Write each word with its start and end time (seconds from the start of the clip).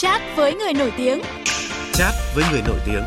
Chat 0.00 0.20
với 0.36 0.54
người 0.54 0.72
nổi 0.72 0.92
tiếng. 0.96 1.20
Chat 1.92 2.14
với 2.34 2.44
người 2.52 2.62
nổi 2.66 2.78
tiếng. 2.86 3.02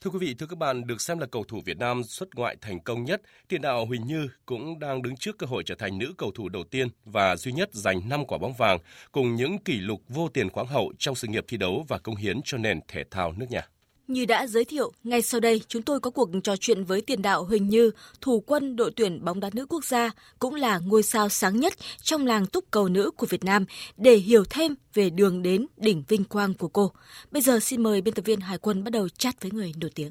Thưa 0.00 0.10
quý 0.10 0.18
vị, 0.18 0.34
thưa 0.38 0.46
các 0.46 0.58
bạn, 0.58 0.86
được 0.86 1.00
xem 1.00 1.18
là 1.18 1.26
cầu 1.26 1.44
thủ 1.44 1.60
Việt 1.64 1.78
Nam 1.78 2.02
xuất 2.04 2.28
ngoại 2.34 2.56
thành 2.60 2.80
công 2.80 3.04
nhất, 3.04 3.22
tiền 3.48 3.62
đạo 3.62 3.86
Huỳnh 3.86 4.06
Như 4.06 4.28
cũng 4.46 4.78
đang 4.78 5.02
đứng 5.02 5.16
trước 5.16 5.38
cơ 5.38 5.46
hội 5.46 5.62
trở 5.66 5.74
thành 5.78 5.98
nữ 5.98 6.14
cầu 6.18 6.30
thủ 6.34 6.48
đầu 6.48 6.64
tiên 6.64 6.88
và 7.04 7.36
duy 7.36 7.52
nhất 7.52 7.68
giành 7.72 8.08
5 8.08 8.24
quả 8.26 8.38
bóng 8.38 8.52
vàng 8.52 8.78
cùng 9.12 9.34
những 9.34 9.58
kỷ 9.58 9.80
lục 9.80 10.02
vô 10.08 10.28
tiền 10.28 10.50
khoáng 10.50 10.66
hậu 10.66 10.92
trong 10.98 11.14
sự 11.14 11.28
nghiệp 11.28 11.44
thi 11.48 11.56
đấu 11.56 11.84
và 11.88 11.98
công 11.98 12.16
hiến 12.16 12.40
cho 12.44 12.58
nền 12.58 12.80
thể 12.88 13.04
thao 13.10 13.32
nước 13.32 13.46
nhà. 13.50 13.68
Như 14.08 14.24
đã 14.24 14.46
giới 14.46 14.64
thiệu, 14.64 14.92
ngay 15.04 15.22
sau 15.22 15.40
đây 15.40 15.60
chúng 15.68 15.82
tôi 15.82 16.00
có 16.00 16.10
cuộc 16.10 16.30
trò 16.44 16.56
chuyện 16.56 16.84
với 16.84 17.00
tiền 17.00 17.22
đạo 17.22 17.44
Huỳnh 17.44 17.68
Như, 17.68 17.90
thủ 18.20 18.40
quân 18.40 18.76
đội 18.76 18.92
tuyển 18.96 19.24
bóng 19.24 19.40
đá 19.40 19.50
nữ 19.52 19.66
quốc 19.66 19.84
gia, 19.84 20.10
cũng 20.38 20.54
là 20.54 20.78
ngôi 20.78 21.02
sao 21.02 21.28
sáng 21.28 21.60
nhất 21.60 21.72
trong 22.02 22.26
làng 22.26 22.46
túc 22.46 22.64
cầu 22.70 22.88
nữ 22.88 23.10
của 23.10 23.26
Việt 23.26 23.44
Nam 23.44 23.64
để 23.96 24.14
hiểu 24.16 24.44
thêm 24.50 24.74
về 24.94 25.10
đường 25.10 25.42
đến 25.42 25.66
đỉnh 25.76 26.04
vinh 26.08 26.24
quang 26.24 26.54
của 26.54 26.68
cô. 26.68 26.92
Bây 27.30 27.42
giờ 27.42 27.60
xin 27.60 27.82
mời 27.82 28.00
biên 28.00 28.14
tập 28.14 28.24
viên 28.24 28.40
Hải 28.40 28.58
quân 28.58 28.84
bắt 28.84 28.90
đầu 28.90 29.08
chat 29.08 29.42
với 29.42 29.50
người 29.50 29.72
nổi 29.80 29.90
tiếng. 29.94 30.10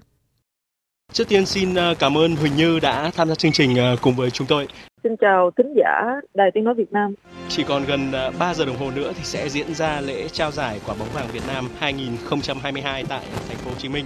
Trước 1.13 1.27
tiên 1.29 1.45
xin 1.45 1.75
ờ, 1.75 1.95
cảm 1.99 2.17
ơn 2.17 2.35
Huỳnh 2.35 2.55
Như 2.55 2.79
đã 2.79 3.11
tham 3.15 3.29
gia 3.29 3.35
chương 3.35 3.51
trình 3.51 3.77
ờ, 3.77 3.95
cùng 4.01 4.15
với 4.15 4.31
chúng 4.31 4.47
tôi. 4.47 4.67
Xin 5.03 5.15
chào 5.15 5.51
thính 5.57 5.73
giả 5.77 6.01
Đài 6.34 6.51
Tiếng 6.53 6.63
Nói 6.63 6.73
Việt 6.73 6.91
Nam. 6.91 7.13
Chỉ 7.49 7.63
còn 7.63 7.85
gần 7.85 8.11
3 8.11 8.29
ờ, 8.39 8.53
giờ 8.53 8.65
đồng 8.65 8.75
hồ 8.75 8.91
nữa 8.95 9.11
thì 9.17 9.23
sẽ 9.23 9.49
diễn 9.49 9.73
ra 9.73 10.01
lễ 10.01 10.27
trao 10.27 10.51
giải 10.51 10.79
quả 10.87 10.95
bóng 10.99 11.07
vàng 11.13 11.27
Việt 11.34 11.43
Nam 11.47 11.70
2022 11.79 13.03
tại 13.09 13.21
thành 13.47 13.57
phố 13.57 13.70
Hồ 13.70 13.75
Chí 13.77 13.90
Minh 13.90 14.05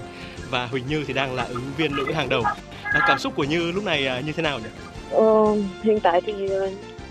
và 0.50 0.66
Huỳnh 0.66 0.84
Như 0.88 1.04
thì 1.08 1.14
đang 1.14 1.36
là 1.36 1.44
ứng 1.44 1.64
viên 1.78 1.96
nữ 1.96 2.12
hàng 2.12 2.30
đầu. 2.30 2.44
Cảm 3.08 3.20
xúc 3.20 3.34
của 3.36 3.44
Như 3.44 3.72
lúc 3.72 3.84
này 3.84 4.24
như 4.26 4.32
thế 4.32 4.44
nào 4.44 4.60
nhỉ? 4.60 4.70
Ờ, 5.12 5.56
hiện 5.84 6.00
tại 6.00 6.22
thì 6.26 6.34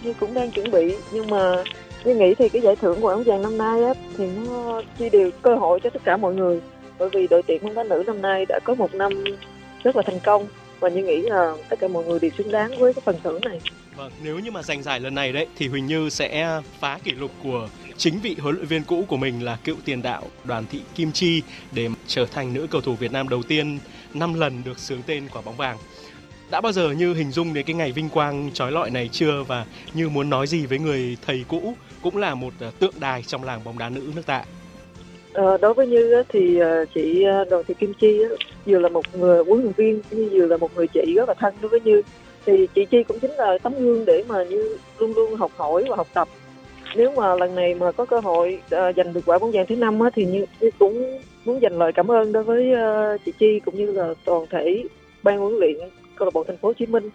Như 0.03 0.15
cũng 0.21 0.35
đang 0.35 0.51
chuẩn 0.51 0.71
bị 0.71 0.97
nhưng 1.13 1.31
mà 1.31 1.65
Như 2.05 2.15
nghĩ 2.15 2.35
thì 2.35 2.49
cái 2.49 2.63
giải 2.63 2.77
thưởng 2.77 3.01
của 3.01 3.09
áo 3.09 3.23
vàng 3.27 3.43
năm 3.43 3.59
nay 3.59 3.85
á, 3.85 3.95
thì 4.19 4.27
nó 4.27 4.83
chia 4.99 5.09
đều 5.09 5.31
cơ 5.43 5.55
hội 5.55 5.81
cho 5.81 5.91
tất 5.91 6.05
cả 6.05 6.17
mọi 6.17 6.35
người 6.35 6.61
bởi 6.99 7.09
vì 7.13 7.27
đội 7.27 7.43
tuyển 7.43 7.63
bóng 7.63 7.75
đá 7.75 7.83
nữ 7.83 8.03
năm 8.07 8.23
nay 8.23 8.47
đã 8.49 8.61
có 8.65 8.75
một 8.75 8.95
năm 8.95 9.25
rất 9.85 9.97
là 9.97 10.03
thành 10.03 10.21
công 10.21 10.47
và 10.81 10.89
như 10.89 11.05
nghĩ 11.05 11.23
là 11.23 11.55
tất 11.69 11.77
cả 11.81 11.89
mọi 11.89 12.05
người 12.05 12.19
đều 12.19 12.31
xứng 12.39 12.53
đáng 12.53 12.79
với 12.79 12.95
cái 12.95 13.03
phần 13.05 13.17
thưởng 13.25 13.41
này. 13.45 13.61
Vâng, 13.97 14.13
nếu 14.23 14.39
như 14.39 14.51
mà 14.51 14.63
giành 14.63 14.83
giải 14.83 15.01
lần 15.01 15.15
này 15.15 15.33
đấy 15.33 15.47
thì 15.57 15.69
Huỳnh 15.69 15.87
Như 15.87 16.09
sẽ 16.09 16.61
phá 16.81 16.99
kỷ 17.05 17.13
lục 17.13 17.31
của 17.43 17.69
chính 17.97 18.21
vị 18.21 18.37
huấn 18.39 18.55
luyện 18.55 18.67
viên 18.67 18.85
cũ 18.85 19.05
của 19.09 19.17
mình 19.17 19.45
là 19.45 19.59
cựu 19.65 19.77
tiền 19.85 20.03
đạo 20.03 20.23
Đoàn 20.45 20.65
Thị 20.71 20.81
Kim 20.95 21.13
Chi 21.13 21.43
để 21.73 21.89
trở 22.07 22.27
thành 22.27 22.55
nữ 22.55 22.67
cầu 22.71 22.81
thủ 22.81 22.95
Việt 22.95 23.13
Nam 23.13 23.29
đầu 23.29 23.43
tiên 23.43 23.79
5 24.15 24.35
lần 24.35 24.65
được 24.65 24.79
sướng 24.79 25.03
tên 25.07 25.29
quả 25.33 25.43
bóng 25.43 25.57
vàng. 25.57 25.79
Đã 26.51 26.61
bao 26.61 26.73
giờ 26.73 26.91
như 26.91 27.15
hình 27.15 27.31
dung 27.31 27.55
đến 27.55 27.67
cái 27.67 27.75
ngày 27.75 27.93
vinh 27.93 28.09
quang 28.09 28.51
trói 28.55 28.73
lọi 28.73 28.91
này 28.91 29.09
chưa 29.13 29.43
và 29.43 29.67
như 29.95 30.09
muốn 30.09 30.31
nói 30.31 30.47
gì 30.47 30.67
với 30.67 30.79
người 30.79 31.17
thầy 31.27 31.45
cũ 31.49 31.75
cũng 32.03 32.17
là 32.17 32.35
một 32.35 32.53
ờ, 32.61 32.71
tượng 32.79 32.95
đài 33.01 33.23
trong 33.23 33.45
làng 33.45 33.65
bóng 33.65 33.79
đá 33.79 33.89
nữ 33.89 34.13
nước 34.17 34.27
ta? 34.27 34.45
Ờ, 35.35 35.59
đối 35.59 35.75
với 35.75 35.87
Như 35.87 36.23
thì 36.29 36.59
ờ, 36.59 36.85
chị 36.95 37.23
ờ, 37.23 37.45
Đoàn 37.51 37.65
Thị 37.69 37.75
Kim 37.75 37.93
Chi 37.95 38.23
vừa 38.67 38.79
là 38.79 38.89
một 38.89 39.05
người 39.15 39.45
huấn 39.45 39.63
luyện 39.63 39.73
viên 39.77 40.03
như 40.11 40.29
vừa 40.33 40.47
là 40.47 40.57
một 40.57 40.71
người 40.77 40.87
chị 40.87 41.15
rất 41.17 41.29
là 41.29 41.35
thân 41.35 41.55
đối 41.61 41.69
với 41.69 41.81
Như 41.81 42.03
thì 42.47 42.67
chị 42.75 42.85
Chi 42.85 43.03
cũng 43.03 43.19
chính 43.19 43.31
là 43.31 43.59
tấm 43.63 43.75
gương 43.79 44.05
để 44.05 44.25
mà 44.29 44.45
Như 44.45 44.79
luôn 44.99 45.13
luôn 45.15 45.35
học 45.35 45.51
hỏi 45.57 45.85
và 45.89 45.97
học 45.97 46.07
tập 46.15 46.29
nếu 46.97 47.11
mà 47.17 47.35
lần 47.35 47.55
này 47.55 47.75
mà 47.75 47.93
có 47.93 48.05
cơ 48.05 48.21
hội 48.21 48.61
giành 48.71 49.13
được 49.13 49.21
quả 49.27 49.39
bóng 49.39 49.51
vàng 49.53 49.67
thứ 49.67 49.77
năm 49.77 49.99
thì 50.15 50.25
như, 50.25 50.71
cũng 50.79 51.19
muốn 51.45 51.63
dành 51.63 51.79
lời 51.79 51.93
cảm 51.93 52.11
ơn 52.11 52.33
đối 52.33 52.43
với 52.43 52.73
chị 53.25 53.33
Chi 53.39 53.61
cũng 53.65 53.77
như 53.77 53.93
là 53.93 54.15
toàn 54.25 54.47
thể 54.51 54.85
ban 55.23 55.39
huấn 55.39 55.55
luyện 55.55 55.75
câu 56.17 56.27
lạc 56.27 56.35
bộ 56.35 56.45
thành 56.45 56.57
phố 56.57 56.69
Hồ 56.69 56.73
Chí 56.73 56.87
Minh 56.87 57.11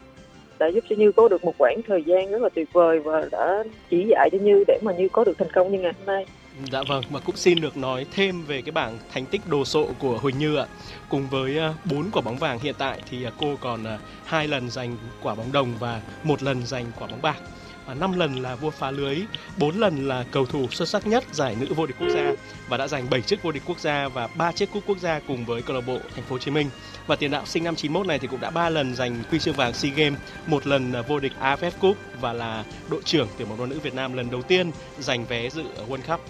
đã 0.60 0.68
giúp 0.68 0.84
cho 0.90 0.96
Như 0.96 1.12
có 1.12 1.28
được 1.28 1.44
một 1.44 1.54
khoảng 1.58 1.82
thời 1.88 2.04
gian 2.04 2.32
rất 2.32 2.42
là 2.42 2.50
tuyệt 2.50 2.74
vời 2.74 3.00
và 3.00 3.26
đã 3.32 3.64
chỉ 3.90 4.06
dạy 4.08 4.30
cho 4.32 4.38
Như 4.42 4.64
để 4.68 4.80
mà 4.84 4.94
Như 4.98 5.10
có 5.10 5.24
được 5.24 5.38
thành 5.38 5.52
công 5.54 5.72
như 5.72 5.80
ngày 5.80 5.94
hôm 5.98 6.06
nay. 6.06 6.26
Dạ 6.68 6.84
vâng, 6.88 7.04
và 7.10 7.20
cũng 7.20 7.36
xin 7.36 7.62
được 7.62 7.78
nói 7.78 8.06
thêm 8.12 8.46
về 8.46 8.62
cái 8.62 8.72
bảng 8.72 8.98
thành 9.14 9.26
tích 9.26 9.48
đồ 9.48 9.66
sộ 9.66 9.88
của 10.00 10.18
Huỳnh 10.18 10.38
Như 10.38 10.56
ạ. 10.56 10.66
Cùng 11.10 11.30
với 11.30 11.58
à, 11.58 11.74
bốn 11.86 12.12
quả 12.12 12.22
bóng 12.22 12.38
vàng 12.38 12.60
hiện 12.60 12.76
tại 12.78 13.02
thì 13.10 13.24
à, 13.24 13.32
cô 13.40 13.56
còn 13.62 13.84
à, 13.84 14.00
hai 14.26 14.48
lần 14.48 14.70
giành 14.70 14.98
quả 15.22 15.36
bóng 15.36 15.52
đồng 15.52 15.78
và 15.80 16.02
một 16.24 16.44
lần 16.44 16.66
giành 16.66 16.86
quả 17.00 17.08
bóng 17.08 17.22
bạc. 17.22 17.38
Và 17.86 17.94
5 17.94 18.20
lần 18.20 18.36
là 18.36 18.56
vua 18.56 18.70
phá 18.70 18.92
lưới, 18.92 19.18
4 19.58 19.80
lần 19.80 20.08
là 20.08 20.26
cầu 20.32 20.46
thủ 20.46 20.68
xuất 20.72 20.90
sắc 20.90 21.08
nhất 21.08 21.24
giải 21.32 21.56
nữ 21.60 21.74
vô 21.76 21.86
địch 21.86 21.96
quốc 22.00 22.10
gia 22.10 22.32
và 22.68 22.78
đã 22.78 22.88
giành 22.88 23.10
7 23.10 23.22
chiếc 23.22 23.44
vô 23.44 23.52
địch 23.52 23.64
quốc 23.66 23.80
gia 23.80 24.08
và 24.08 24.28
3 24.28 24.52
chiếc 24.52 24.72
cúp 24.72 24.84
quốc 24.88 24.98
gia 25.00 25.20
cùng 25.20 25.46
với 25.46 25.62
câu 25.62 25.76
lạc 25.76 25.88
bộ 25.88 25.98
Thành 26.16 26.24
phố 26.24 26.36
Hồ 26.36 26.40
Chí 26.40 26.52
Minh. 26.52 26.70
Và 27.08 27.16
tiền 27.16 27.32
đạo 27.32 27.46
sinh 27.46 27.64
năm 27.64 27.76
91 27.76 28.08
này 28.08 28.20
thì 28.20 28.28
cũng 28.28 28.40
đã 28.40 28.50
3 28.50 28.70
lần 28.70 28.96
giành 28.96 29.24
huy 29.30 29.40
chương 29.40 29.56
vàng 29.56 29.74
SEA 29.74 29.92
Games, 29.96 30.20
một 30.48 30.68
lần 30.68 30.94
vô 31.08 31.20
địch 31.20 31.34
AFF 31.42 31.72
Cup 31.80 31.98
và 32.22 32.34
là 32.34 32.64
đội 32.90 33.02
trưởng 33.06 33.28
tuyển 33.38 33.50
bóng 33.50 33.60
đá 33.60 33.66
nữ 33.66 33.80
Việt 33.80 33.94
Nam 33.94 34.14
lần 34.14 34.32
đầu 34.32 34.42
tiên 34.42 34.72
giành 35.00 35.26
vé 35.26 35.50
dự 35.50 35.64
ở 35.76 35.86
World 35.90 36.02
Cup 36.08 36.22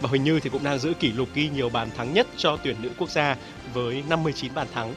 và 0.00 0.08
Huỳnh 0.08 0.24
Như 0.24 0.40
thì 0.40 0.50
cũng 0.50 0.64
đang 0.64 0.78
giữ 0.78 0.92
kỷ 1.00 1.12
lục 1.12 1.28
ghi 1.34 1.48
nhiều 1.48 1.68
bàn 1.68 1.88
thắng 1.96 2.14
nhất 2.14 2.26
cho 2.36 2.56
tuyển 2.64 2.76
nữ 2.82 2.90
quốc 2.98 3.10
gia 3.10 3.36
với 3.74 4.02
59 4.08 4.54
bàn 4.54 4.66
thắng. 4.74 4.94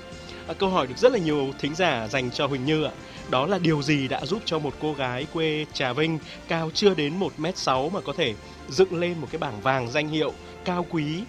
À, 0.47 0.53
câu 0.59 0.69
hỏi 0.69 0.87
được 0.87 0.97
rất 0.97 1.11
là 1.11 1.19
nhiều 1.19 1.49
thính 1.59 1.75
giả 1.75 2.07
dành 2.07 2.31
cho 2.31 2.47
Huỳnh 2.47 2.65
Như 2.65 2.83
ạ. 2.83 2.91
Đó 3.29 3.47
là 3.47 3.57
điều 3.57 3.81
gì 3.81 4.07
đã 4.07 4.25
giúp 4.25 4.41
cho 4.45 4.59
một 4.59 4.73
cô 4.81 4.93
gái 4.93 5.27
quê 5.33 5.65
Trà 5.73 5.93
Vinh 5.93 6.19
cao 6.47 6.69
chưa 6.73 6.93
đến 6.93 7.13
1m6 7.19 7.89
mà 7.89 8.01
có 8.01 8.13
thể 8.17 8.33
dựng 8.69 8.99
lên 8.99 9.15
một 9.21 9.27
cái 9.31 9.39
bảng 9.39 9.61
vàng 9.61 9.91
danh 9.91 10.07
hiệu 10.07 10.33
cao 10.65 10.85
quý 10.89 11.23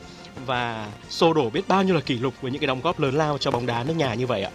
và 0.47 0.89
xô 1.09 1.33
đổ 1.33 1.51
biết 1.51 1.69
bao 1.69 1.83
nhiêu 1.83 1.95
là 1.95 2.01
kỷ 2.01 2.19
lục 2.19 2.35
với 2.41 2.51
những 2.51 2.61
cái 2.61 2.67
đóng 2.67 2.81
góp 2.83 3.01
lớn 3.01 3.15
lao 3.15 3.39
cho 3.39 3.51
bóng 3.51 3.67
đá 3.67 3.85
nước 3.85 3.95
nhà 3.97 4.15
như 4.15 4.27
vậy 4.27 4.43
ạ? 4.43 4.51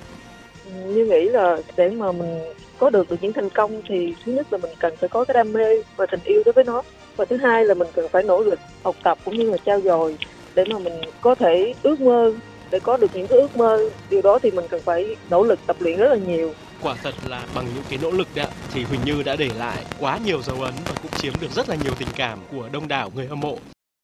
Ừ, 0.66 0.72
như 0.72 1.06
nghĩ 1.06 1.30
là 1.30 1.58
để 1.76 1.90
mà 1.90 2.12
mình 2.12 2.40
có 2.78 2.90
được 2.90 3.10
được 3.10 3.18
những 3.22 3.34
thành 3.34 3.50
công 3.50 3.82
thì 3.88 4.14
thứ 4.26 4.32
nhất 4.32 4.48
là 4.52 4.58
mình 4.58 4.72
cần 4.80 4.96
phải 4.98 5.10
có 5.10 5.26
cái 5.26 5.34
đam 5.34 5.54
mê 5.54 5.66
và 5.96 6.06
tình 6.06 6.20
yêu 6.24 6.42
đối 6.46 6.54
với 6.54 6.64
nó 6.64 6.82
và 7.16 7.26
thứ 7.26 7.38
hai 7.38 7.66
là 7.66 7.74
mình 7.74 7.88
cần 7.94 8.10
phải 8.10 8.24
nỗ 8.24 8.42
lực 8.42 8.60
học 8.84 8.96
tập 9.04 9.18
cũng 9.26 9.38
như 9.38 9.52
là 9.52 9.58
trao 9.66 9.82
dồi 9.82 10.18
để 10.56 10.66
mà 10.66 10.80
mình 10.80 10.94
có 11.22 11.36
thể 11.36 11.74
ước 11.84 12.02
mơ, 12.02 12.34
để 12.72 12.80
có 12.80 12.98
được 12.98 13.12
những 13.14 13.28
cái 13.28 13.40
ước 13.40 13.58
mơ 13.58 13.90
điều 14.10 14.22
đó 14.22 14.40
thì 14.40 14.52
mình 14.52 14.66
cần 14.70 14.82
phải 14.82 15.16
nỗ 15.30 15.44
lực 15.44 15.60
tập 15.68 15.76
luyện 15.80 15.98
rất 15.98 16.10
là 16.10 16.16
nhiều 16.16 16.54
quả 16.82 16.96
thật 17.04 17.14
là 17.28 17.44
bằng 17.56 17.66
những 17.76 17.84
cái 17.90 18.00
nỗ 18.02 18.12
lực 18.12 18.28
đó, 18.36 18.46
thì 18.74 18.84
Huỳnh 18.84 19.00
Như 19.06 19.24
đã 19.24 19.36
để 19.36 19.50
lại 19.58 19.84
quá 20.00 20.20
nhiều 20.26 20.42
dấu 20.42 20.62
ấn 20.62 20.74
và 20.86 20.92
cũng 21.02 21.12
chiếm 21.12 21.34
được 21.42 21.52
rất 21.52 21.70
là 21.70 21.76
nhiều 21.84 21.94
tình 22.00 22.08
cảm 22.16 22.40
của 22.52 22.70
đông 22.72 22.88
đảo 22.88 23.12
người 23.16 23.28
hâm 23.28 23.40
mộ. 23.40 23.58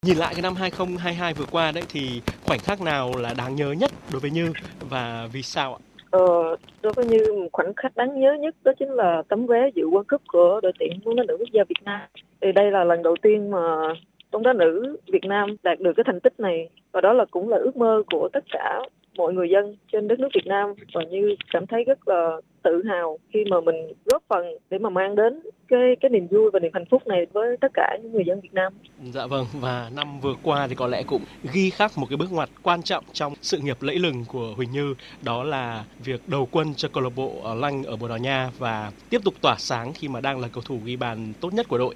Nhìn 0.05 0.17
lại 0.17 0.33
cái 0.33 0.41
năm 0.41 0.55
2022 0.55 1.33
vừa 1.33 1.45
qua 1.51 1.71
đấy, 1.71 1.83
thì 1.89 2.21
khoảnh 2.45 2.59
khắc 2.59 2.81
nào 2.81 3.15
là 3.17 3.33
đáng 3.33 3.55
nhớ 3.55 3.71
nhất 3.71 3.91
đối 4.11 4.19
với 4.19 4.31
Như 4.31 4.51
và 4.79 5.27
vì 5.31 5.41
sao 5.41 5.73
ạ? 5.73 5.86
Ờ, 6.11 6.55
tôi 6.81 6.93
có 6.95 7.01
như 7.01 7.33
một 7.33 7.49
khoảnh 7.51 7.73
khắc 7.73 7.95
đáng 7.95 8.19
nhớ 8.19 8.33
nhất 8.39 8.55
đó 8.63 8.71
chính 8.79 8.89
là 8.89 9.23
tấm 9.27 9.45
vé 9.45 9.69
dự 9.75 9.89
World 9.89 10.03
Cup 10.09 10.21
của 10.27 10.59
đội 10.63 10.71
tuyển 10.79 10.99
bóng 11.05 11.15
đá 11.15 11.23
nữ 11.27 11.37
quốc 11.39 11.49
gia 11.53 11.63
Việt 11.63 11.83
Nam. 11.85 12.01
Thì 12.41 12.51
đây 12.51 12.71
là 12.71 12.83
lần 12.83 13.03
đầu 13.03 13.15
tiên 13.21 13.51
mà 13.51 13.93
bóng 14.31 14.43
đá 14.43 14.53
nữ 14.53 14.97
Việt 15.07 15.23
Nam 15.25 15.55
đạt 15.63 15.79
được 15.79 15.93
cái 15.97 16.03
thành 16.03 16.19
tích 16.19 16.39
này 16.39 16.69
và 16.91 17.01
đó 17.01 17.13
là 17.13 17.25
cũng 17.31 17.49
là 17.49 17.57
ước 17.57 17.77
mơ 17.77 18.03
của 18.11 18.29
tất 18.33 18.43
cả 18.51 18.81
mọi 19.17 19.33
người 19.33 19.49
dân 19.49 19.75
trên 19.91 20.07
đất 20.07 20.19
nước 20.19 20.29
Việt 20.33 20.45
Nam 20.45 20.73
và 20.93 21.03
như 21.03 21.35
cảm 21.53 21.67
thấy 21.67 21.83
rất 21.83 22.07
là 22.07 22.41
tự 22.67 22.83
hào 22.89 23.19
khi 23.33 23.39
mà 23.51 23.61
mình 23.61 23.75
góp 24.05 24.23
phần 24.29 24.45
để 24.69 24.77
mà 24.77 24.89
mang 24.89 25.15
đến 25.15 25.39
cái 25.67 25.95
cái 26.01 26.09
niềm 26.09 26.27
vui 26.27 26.49
và 26.53 26.59
niềm 26.59 26.71
hạnh 26.73 26.85
phúc 26.91 27.07
này 27.07 27.25
với 27.33 27.57
tất 27.61 27.67
cả 27.73 27.97
những 28.03 28.11
người 28.11 28.23
dân 28.27 28.41
Việt 28.41 28.53
Nam. 28.53 28.73
Dạ 29.13 29.25
vâng 29.25 29.45
và 29.53 29.91
năm 29.95 30.19
vừa 30.19 30.35
qua 30.43 30.67
thì 30.67 30.75
có 30.75 30.87
lẽ 30.87 31.03
cũng 31.03 31.21
ghi 31.53 31.69
khắc 31.69 31.97
một 31.97 32.05
cái 32.09 32.17
bước 32.17 32.31
ngoặt 32.31 32.49
quan 32.63 32.83
trọng 32.83 33.03
trong 33.13 33.33
sự 33.41 33.57
nghiệp 33.57 33.77
lẫy 33.81 33.99
lừng 33.99 34.25
của 34.27 34.53
Huỳnh 34.55 34.71
Như 34.71 34.93
đó 35.21 35.43
là 35.43 35.85
việc 36.05 36.21
đầu 36.27 36.47
quân 36.51 36.73
cho 36.75 36.89
câu 36.93 37.03
lạc 37.03 37.15
bộ 37.15 37.41
ở 37.43 37.55
Lanh 37.55 37.83
ở 37.83 37.95
Bồ 37.95 38.07
Đào 38.07 38.17
Nha 38.17 38.51
và 38.57 38.91
tiếp 39.09 39.21
tục 39.23 39.33
tỏa 39.41 39.55
sáng 39.57 39.93
khi 39.93 40.07
mà 40.07 40.21
đang 40.21 40.39
là 40.39 40.47
cầu 40.53 40.63
thủ 40.65 40.79
ghi 40.85 40.95
bàn 40.95 41.33
tốt 41.41 41.53
nhất 41.53 41.67
của 41.69 41.77
đội. 41.77 41.95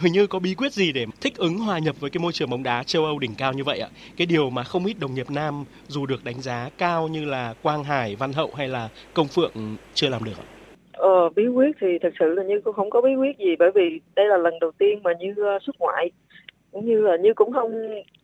Huỳnh 0.00 0.12
Như 0.12 0.26
có 0.26 0.38
bí 0.38 0.54
quyết 0.54 0.72
gì 0.72 0.92
để 0.92 1.06
thích 1.20 1.36
ứng 1.36 1.58
hòa 1.58 1.78
nhập 1.78 2.00
với 2.00 2.10
cái 2.10 2.20
môi 2.20 2.32
trường 2.32 2.50
bóng 2.50 2.62
đá 2.62 2.82
châu 2.82 3.04
Âu 3.04 3.18
đỉnh 3.18 3.34
cao 3.34 3.52
như 3.52 3.64
vậy 3.64 3.80
ạ? 3.80 3.88
Cái 4.16 4.26
điều 4.26 4.50
mà 4.50 4.64
không 4.64 4.86
ít 4.86 4.98
đồng 4.98 5.14
nghiệp 5.14 5.30
nam 5.30 5.64
dù 5.88 6.06
được 6.06 6.24
đánh 6.24 6.40
giá 6.42 6.70
cao 6.78 7.08
như 7.08 7.24
là 7.24 7.54
Quang 7.62 7.84
Hải, 7.84 8.16
Văn 8.16 8.32
Hậu 8.32 8.50
hay 8.56 8.68
là 8.68 8.88
Công 9.14 9.28
Phượng 9.28 9.76
chưa 9.94 10.07
làm 10.10 10.24
được 10.24 10.38
ạ? 10.38 10.44
Ờ, 10.92 11.28
bí 11.28 11.46
quyết 11.46 11.76
thì 11.80 11.98
thật 12.02 12.12
sự 12.18 12.26
là 12.34 12.42
Như 12.42 12.60
cũng 12.60 12.74
không 12.74 12.90
có 12.90 13.00
bí 13.00 13.14
quyết 13.14 13.38
gì 13.38 13.56
bởi 13.58 13.70
vì 13.74 14.00
đây 14.16 14.26
là 14.26 14.36
lần 14.36 14.54
đầu 14.60 14.70
tiên 14.78 15.02
mà 15.02 15.12
Như 15.20 15.30
uh, 15.30 15.62
xuất 15.62 15.76
ngoại 15.78 16.10
cũng 16.72 16.86
như 16.86 17.00
là 17.00 17.16
Như 17.16 17.34
cũng 17.34 17.52
không 17.52 17.72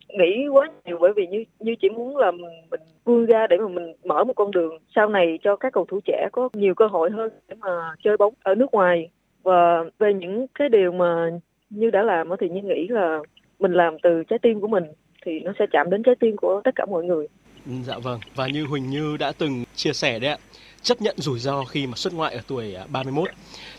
nghĩ 0.09 0.47
quá 0.51 0.67
nhiều 0.85 0.97
bởi 1.01 1.11
vì 1.15 1.27
Như 1.27 1.43
Như 1.59 1.75
chỉ 1.81 1.89
muốn 1.89 2.17
là 2.17 2.31
mình 2.31 2.81
vươn 3.05 3.25
ra 3.25 3.47
để 3.49 3.57
mà 3.57 3.67
mình 3.67 3.93
mở 4.03 4.23
một 4.23 4.33
con 4.35 4.51
đường 4.51 4.77
sau 4.95 5.09
này 5.09 5.39
cho 5.43 5.55
các 5.55 5.73
cầu 5.73 5.85
thủ 5.85 5.99
trẻ 6.05 6.27
có 6.31 6.49
nhiều 6.53 6.75
cơ 6.75 6.87
hội 6.87 7.09
hơn 7.11 7.31
để 7.47 7.55
mà 7.59 7.69
chơi 8.03 8.17
bóng 8.17 8.33
ở 8.43 8.55
nước 8.55 8.71
ngoài 8.71 9.09
và 9.43 9.83
về 9.99 10.13
những 10.13 10.47
cái 10.59 10.69
điều 10.69 10.91
mà 10.91 11.29
Như 11.69 11.91
đã 11.91 12.03
làm 12.03 12.29
thì 12.39 12.49
Như 12.49 12.61
nghĩ 12.61 12.87
là 12.87 13.19
mình 13.59 13.73
làm 13.73 13.97
từ 14.03 14.23
trái 14.23 14.39
tim 14.39 14.61
của 14.61 14.67
mình 14.67 14.83
thì 15.25 15.39
nó 15.39 15.51
sẽ 15.59 15.65
chạm 15.71 15.89
đến 15.89 16.03
trái 16.03 16.15
tim 16.19 16.37
của 16.37 16.61
tất 16.63 16.71
cả 16.75 16.85
mọi 16.85 17.03
người. 17.03 17.27
Dạ 17.65 17.95
vâng, 18.03 18.19
và 18.35 18.47
như 18.47 18.65
Huỳnh 18.65 18.89
Như 18.89 19.17
đã 19.19 19.31
từng 19.37 19.63
chia 19.75 19.93
sẻ 19.93 20.19
đấy 20.19 20.29
ạ, 20.29 20.37
chấp 20.85 21.01
nhận 21.01 21.15
rủi 21.17 21.39
ro 21.39 21.63
khi 21.63 21.87
mà 21.87 21.93
xuất 21.95 22.13
ngoại 22.13 22.33
ở 22.35 22.41
tuổi 22.47 22.75
à, 22.75 22.85
31. 22.91 23.29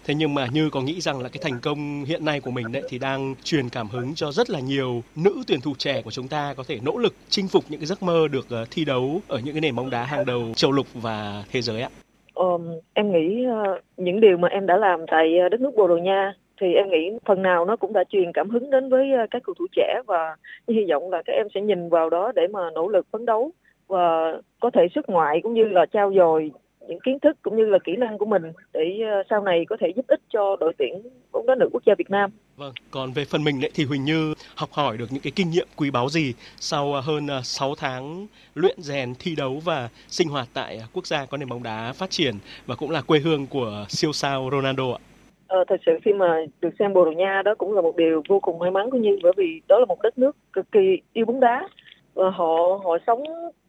Thế 0.05 0.15
nhưng 0.15 0.35
mà 0.35 0.47
Như 0.53 0.71
có 0.71 0.81
nghĩ 0.81 1.01
rằng 1.01 1.21
là 1.21 1.29
cái 1.29 1.41
thành 1.43 1.61
công 1.63 2.05
hiện 2.05 2.25
nay 2.25 2.41
của 2.41 2.51
mình 2.51 2.73
đấy 2.73 2.83
thì 2.89 2.99
đang 2.99 3.35
truyền 3.45 3.69
cảm 3.69 3.89
hứng 3.89 4.15
cho 4.15 4.33
rất 4.33 4.51
là 4.51 4.61
nhiều 4.61 5.03
nữ 5.17 5.35
tuyển 5.47 5.61
thủ 5.61 5.73
trẻ 5.79 6.03
của 6.03 6.11
chúng 6.11 6.29
ta 6.29 6.55
có 6.57 6.65
thể 6.69 6.79
nỗ 6.83 6.99
lực 6.99 7.15
chinh 7.29 7.49
phục 7.49 7.65
những 7.69 7.81
cái 7.81 7.87
giấc 7.87 8.03
mơ 8.03 8.29
được 8.29 8.51
à, 8.51 8.65
thi 8.71 8.85
đấu 8.85 9.21
ở 9.29 9.41
những 9.45 9.55
cái 9.55 9.61
nền 9.61 9.77
bóng 9.77 9.91
đá 9.91 10.05
hàng 10.05 10.27
đầu 10.27 10.43
châu 10.57 10.73
lục 10.73 10.87
và 10.95 11.45
thế 11.53 11.63
giới 11.63 11.83
ạ. 11.83 11.91
um, 12.35 12.63
em 12.95 13.13
nghĩ 13.13 13.47
uh, 13.47 13.81
những 13.97 14.21
điều 14.21 14.37
mà 14.37 14.49
em 14.49 14.67
đã 14.67 14.77
làm 14.77 15.01
tại 15.11 15.39
ờ, 15.39 15.49
đất 15.49 15.61
nước 15.61 15.75
Bồ 15.77 15.89
Đào 15.89 15.99
Nha 15.99 16.33
thì 16.61 16.75
em 16.75 16.91
nghĩ 16.91 17.19
phần 17.25 17.43
nào 17.43 17.65
nó 17.65 17.77
cũng 17.77 17.93
đã 17.93 18.05
truyền 18.11 18.33
cảm 18.35 18.51
hứng 18.51 18.71
đến 18.71 18.89
với 18.89 19.13
ờ, 19.13 19.27
các 19.31 19.43
cầu 19.45 19.55
thủ 19.59 19.67
trẻ 19.77 20.01
và 20.07 20.37
hy 20.69 20.87
vọng 20.91 21.11
là 21.11 21.23
các 21.27 21.33
em 21.33 21.47
sẽ 21.55 21.61
nhìn 21.61 21.89
vào 21.89 22.11
đó 22.11 22.33
để 22.35 22.47
mà 22.53 22.71
nỗ 22.75 22.89
lực 22.89 23.07
phấn 23.13 23.27
đấu 23.27 23.51
và 23.89 24.33
có 24.61 24.71
thể 24.71 24.87
xuất 24.95 25.09
ngoại 25.09 25.41
cũng 25.43 25.55
như 25.55 25.65
là 25.65 25.87
trao 25.93 26.13
dồi 26.17 26.51
những 26.89 27.01
kiến 27.01 27.19
thức 27.19 27.37
cũng 27.43 27.57
như 27.57 27.65
là 27.65 27.79
kỹ 27.85 27.97
năng 27.97 28.19
của 28.19 28.27
mình 28.27 28.43
để 28.73 29.01
ờ, 29.11 29.23
sau 29.31 29.43
này 29.43 29.65
có 29.69 29.77
thể 29.81 29.93
giúp 29.97 30.07
ích 30.09 30.21
cho 30.29 30.57
đội 30.61 30.73
tuyển 30.79 31.03
bóng 31.33 31.47
đá 31.47 31.55
nữ 31.55 31.69
quốc 31.73 31.83
gia 31.87 31.95
Việt 31.99 32.11
Nam. 32.11 32.31
Vâng, 32.57 32.73
còn 32.91 33.13
về 33.13 33.25
phần 33.25 33.45
mình 33.45 33.61
thì 33.75 33.85
Huỳnh 33.85 34.05
Như 34.05 34.35
học 34.55 34.69
hỏi 34.73 34.97
được 34.97 35.07
những 35.11 35.23
cái 35.23 35.33
kinh 35.37 35.51
nghiệm 35.51 35.69
quý 35.77 35.91
báu 35.91 36.09
gì 36.09 36.35
sau 36.57 36.95
ờ, 36.95 37.01
hơn 37.01 37.27
6 37.45 37.69
ờ, 37.69 37.75
tháng 37.79 38.27
luyện 38.55 38.77
rèn 38.81 39.15
thi 39.19 39.37
đấu 39.37 39.61
và 39.65 39.89
sinh 40.09 40.29
hoạt 40.29 40.49
tại 40.55 40.81
quốc 40.93 41.07
gia 41.07 41.27
có 41.27 41.37
nền 41.37 41.49
bóng 41.49 41.63
đá 41.63 41.93
phát 41.93 42.11
triển 42.11 42.35
và 42.67 42.75
cũng 42.75 42.91
là 42.91 43.03
quê 43.03 43.19
hương 43.19 43.47
của 43.47 43.85
siêu 43.89 44.13
sao 44.13 44.49
Ronaldo 44.53 44.93
ạ? 44.93 44.99
Ờ, 45.47 45.65
thật 45.69 45.81
sự 45.87 45.93
khi 46.05 46.13
mà 46.13 46.45
được 46.61 46.71
xem 46.79 46.93
Bồ 46.93 47.05
Đào 47.05 47.13
Nha 47.13 47.43
đó 47.45 47.55
cũng 47.59 47.75
là 47.75 47.81
một 47.81 47.97
điều 47.97 48.23
vô 48.29 48.41
cùng 48.41 48.59
may 48.59 48.71
mắn 48.71 48.91
của 48.91 48.99
Như 48.99 49.19
bởi 49.23 49.33
vì 49.37 49.61
đó 49.69 49.79
là 49.79 49.85
một 49.85 50.03
đất 50.03 50.19
nước 50.19 50.37
cực 50.53 50.73
kỳ 50.73 50.99
yêu 51.13 51.27
bóng 51.27 51.41
đá 51.41 51.69
và 52.15 52.31
họ 52.31 52.81
họ 52.85 52.99
sống 53.07 53.23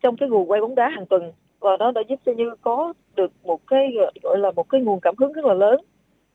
trong 0.04 0.18
cái 0.18 0.30
guồng 0.30 0.52
quay 0.52 0.62
bóng 0.62 0.76
đá 0.76 0.90
hàng 0.90 1.06
tuần 1.06 1.32
và 1.60 1.78
nó 1.80 1.92
đã 1.92 2.02
giúp 2.10 2.20
cho 2.26 2.32
như 2.32 2.56
có 2.62 2.94
được 3.16 3.32
một 3.44 3.68
cái 3.68 3.94
gọi 4.24 4.38
là 4.38 4.52
một 4.52 4.70
cái 4.70 4.82
nguồn 4.82 5.00
cảm 5.00 5.16
hứng 5.18 5.34
rất 5.34 5.46
là 5.46 5.54
lớn 5.54 5.82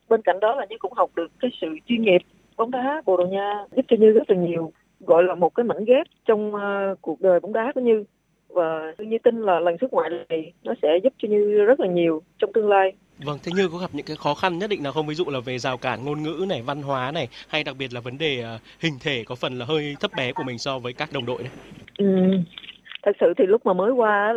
bên 0.09 0.23
cạnh 0.23 0.41
đó 0.41 0.55
là 0.55 0.67
như 0.71 0.77
cũng 0.79 0.93
học 0.93 1.11
được 1.15 1.31
cái 1.41 1.51
sự 1.61 1.67
chuyên 1.87 2.03
nghiệp 2.03 2.23
bóng 2.57 2.71
đá 2.71 3.03
bồ 3.07 3.17
đào 3.17 3.27
nha 3.27 3.65
giúp 3.77 3.85
cho 3.89 3.97
như 3.97 4.11
rất 4.11 4.31
là 4.31 4.37
nhiều 4.37 4.73
gọi 5.01 5.23
là 5.25 5.35
một 5.35 5.55
cái 5.55 5.65
mảnh 5.65 5.85
ghép 5.85 6.07
trong 6.25 6.55
uh, 6.55 6.61
cuộc 7.01 7.21
đời 7.21 7.41
bóng 7.41 7.53
đá 7.53 7.73
của 7.75 7.81
như 7.81 8.05
và 8.49 8.95
như 8.99 9.19
tin 9.19 9.43
là 9.43 9.61
lần 9.61 9.79
xuất 9.81 9.93
ngoại 9.93 10.11
này 10.29 10.53
nó 10.63 10.75
sẽ 10.83 10.89
giúp 11.03 11.13
cho 11.19 11.29
như 11.29 11.65
rất 11.65 11.81
là 11.81 11.87
nhiều 11.87 12.23
trong 12.39 12.53
tương 12.53 12.69
lai 12.69 12.93
Vâng, 13.25 13.39
thế 13.43 13.53
Như 13.57 13.69
có 13.69 13.79
gặp 13.79 13.91
những 13.93 14.07
cái 14.07 14.17
khó 14.17 14.35
khăn 14.35 14.59
nhất 14.59 14.71
định 14.71 14.83
nào 14.83 14.93
không? 14.93 15.07
Ví 15.07 15.15
dụ 15.15 15.25
là 15.25 15.41
về 15.41 15.59
rào 15.59 15.77
cản 15.77 16.05
ngôn 16.05 16.23
ngữ 16.23 16.45
này, 16.49 16.63
văn 16.63 16.83
hóa 16.83 17.13
này, 17.13 17.29
hay 17.49 17.65
đặc 17.65 17.77
biệt 17.79 17.93
là 17.93 18.01
vấn 18.01 18.19
đề 18.19 18.45
uh, 18.55 18.61
hình 18.81 18.95
thể 19.01 19.25
có 19.25 19.35
phần 19.35 19.59
là 19.59 19.65
hơi 19.65 19.97
thấp 20.01 20.11
bé 20.17 20.33
của 20.33 20.43
mình 20.43 20.59
so 20.59 20.79
với 20.79 20.93
các 20.93 21.13
đồng 21.13 21.27
đội 21.27 21.43
này? 21.43 21.53
Ừ, 21.99 22.07
thật 23.03 23.17
sự 23.21 23.35
thì 23.39 23.47
lúc 23.47 23.67
mà 23.67 23.73
mới 23.73 23.93
qua 23.93 24.35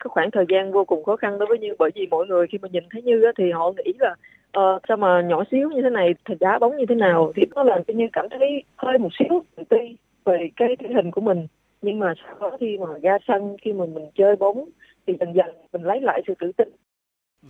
có 0.00 0.10
khoảng 0.10 0.30
thời 0.30 0.44
gian 0.48 0.72
vô 0.72 0.84
cùng 0.84 1.04
khó 1.04 1.16
khăn 1.16 1.38
đối 1.38 1.46
với 1.48 1.58
như 1.58 1.68
bởi 1.78 1.90
vì 1.94 2.06
mọi 2.10 2.26
người 2.26 2.46
khi 2.46 2.58
mà 2.62 2.68
nhìn 2.72 2.84
thấy 2.90 3.02
như 3.02 3.32
thì 3.38 3.50
họ 3.50 3.72
nghĩ 3.72 3.92
là 3.98 4.14
uh, 4.58 4.82
sao 4.88 4.96
mà 4.96 5.22
nhỏ 5.22 5.44
xíu 5.50 5.70
như 5.70 5.82
thế 5.82 5.90
này 5.90 6.14
thì 6.28 6.34
đá 6.40 6.58
bóng 6.58 6.76
như 6.76 6.84
thế 6.88 6.94
nào 6.94 7.32
thì 7.36 7.42
nó 7.54 7.62
làm 7.62 7.84
cho 7.84 7.94
như 7.94 8.04
cảm 8.12 8.26
thấy 8.30 8.62
hơi 8.76 8.98
một 8.98 9.10
xíu 9.18 9.42
tự 9.56 9.64
ti 9.68 9.96
về 10.24 10.48
cái 10.56 10.68
thể 10.78 10.88
hình 10.94 11.10
của 11.10 11.20
mình 11.20 11.46
nhưng 11.82 11.98
mà 11.98 12.14
sau 12.24 12.34
đó 12.40 12.56
khi 12.60 12.78
mà 12.78 12.98
ra 13.02 13.18
sân 13.28 13.56
khi 13.62 13.72
mà 13.72 13.84
mình 13.86 14.10
chơi 14.14 14.36
bóng 14.36 14.68
thì 15.06 15.14
dần 15.20 15.32
dần 15.34 15.46
mình 15.72 15.82
lấy 15.82 16.00
lại 16.00 16.22
sự 16.26 16.34
tự 16.38 16.52
tin 16.52 16.68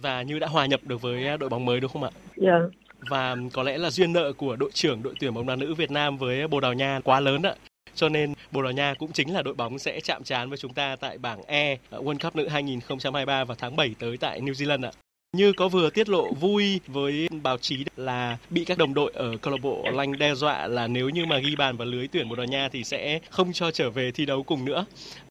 và 0.02 0.22
như 0.22 0.38
đã 0.38 0.46
hòa 0.46 0.66
nhập 0.66 0.80
được 0.84 1.02
với 1.02 1.38
đội 1.40 1.48
bóng 1.48 1.64
mới 1.64 1.80
đúng 1.80 1.90
không 1.90 2.02
ạ? 2.02 2.10
Dạ. 2.36 2.50
Yeah. 2.50 2.62
Và 3.10 3.36
có 3.52 3.62
lẽ 3.62 3.78
là 3.78 3.90
duyên 3.90 4.12
nợ 4.12 4.32
của 4.32 4.56
đội 4.56 4.70
trưởng 4.72 5.02
đội 5.02 5.14
tuyển 5.20 5.34
bóng 5.34 5.46
đá 5.46 5.56
nữ 5.56 5.74
Việt 5.74 5.90
Nam 5.90 6.16
với 6.16 6.48
Bồ 6.48 6.60
Đào 6.60 6.72
Nha 6.72 7.00
quá 7.04 7.20
lớn 7.20 7.42
ạ. 7.42 7.54
Cho 7.94 8.08
nên 8.08 8.33
Bồ 8.54 8.62
Đào 8.62 8.72
Nha 8.72 8.94
cũng 8.98 9.12
chính 9.12 9.34
là 9.34 9.42
đội 9.42 9.54
bóng 9.54 9.78
sẽ 9.78 10.00
chạm 10.00 10.24
trán 10.24 10.48
với 10.48 10.58
chúng 10.58 10.74
ta 10.74 10.96
tại 10.96 11.18
bảng 11.18 11.42
E 11.46 11.78
ờ, 11.90 12.02
World 12.02 12.18
Cup 12.18 12.36
nữ 12.36 12.48
2023 12.48 13.44
vào 13.44 13.56
tháng 13.60 13.76
7 13.76 13.94
tới 13.98 14.16
tại 14.16 14.40
New 14.40 14.52
Zealand 14.52 14.86
ạ. 14.86 14.92
Như 15.36 15.52
có 15.52 15.68
vừa 15.68 15.90
tiết 15.90 16.08
lộ 16.08 16.32
vui 16.32 16.80
với 16.86 17.28
báo 17.42 17.58
chí 17.58 17.84
là 17.96 18.38
bị 18.50 18.64
các 18.64 18.78
đồng 18.78 18.94
đội 18.94 19.12
ở 19.14 19.36
câu 19.42 19.52
lạc 19.52 19.60
bộ 19.62 19.84
Lanh 19.92 20.18
đe 20.18 20.34
dọa 20.34 20.66
là 20.66 20.86
nếu 20.86 21.08
như 21.08 21.26
mà 21.26 21.38
ghi 21.38 21.56
bàn 21.56 21.76
vào 21.76 21.86
lưới 21.86 22.08
tuyển 22.08 22.28
Bồ 22.28 22.36
Đào 22.36 22.46
Nha 22.46 22.68
thì 22.72 22.84
sẽ 22.84 23.20
không 23.30 23.52
cho 23.52 23.70
trở 23.70 23.90
về 23.90 24.10
thi 24.10 24.26
đấu 24.26 24.42
cùng 24.42 24.64
nữa. 24.64 24.84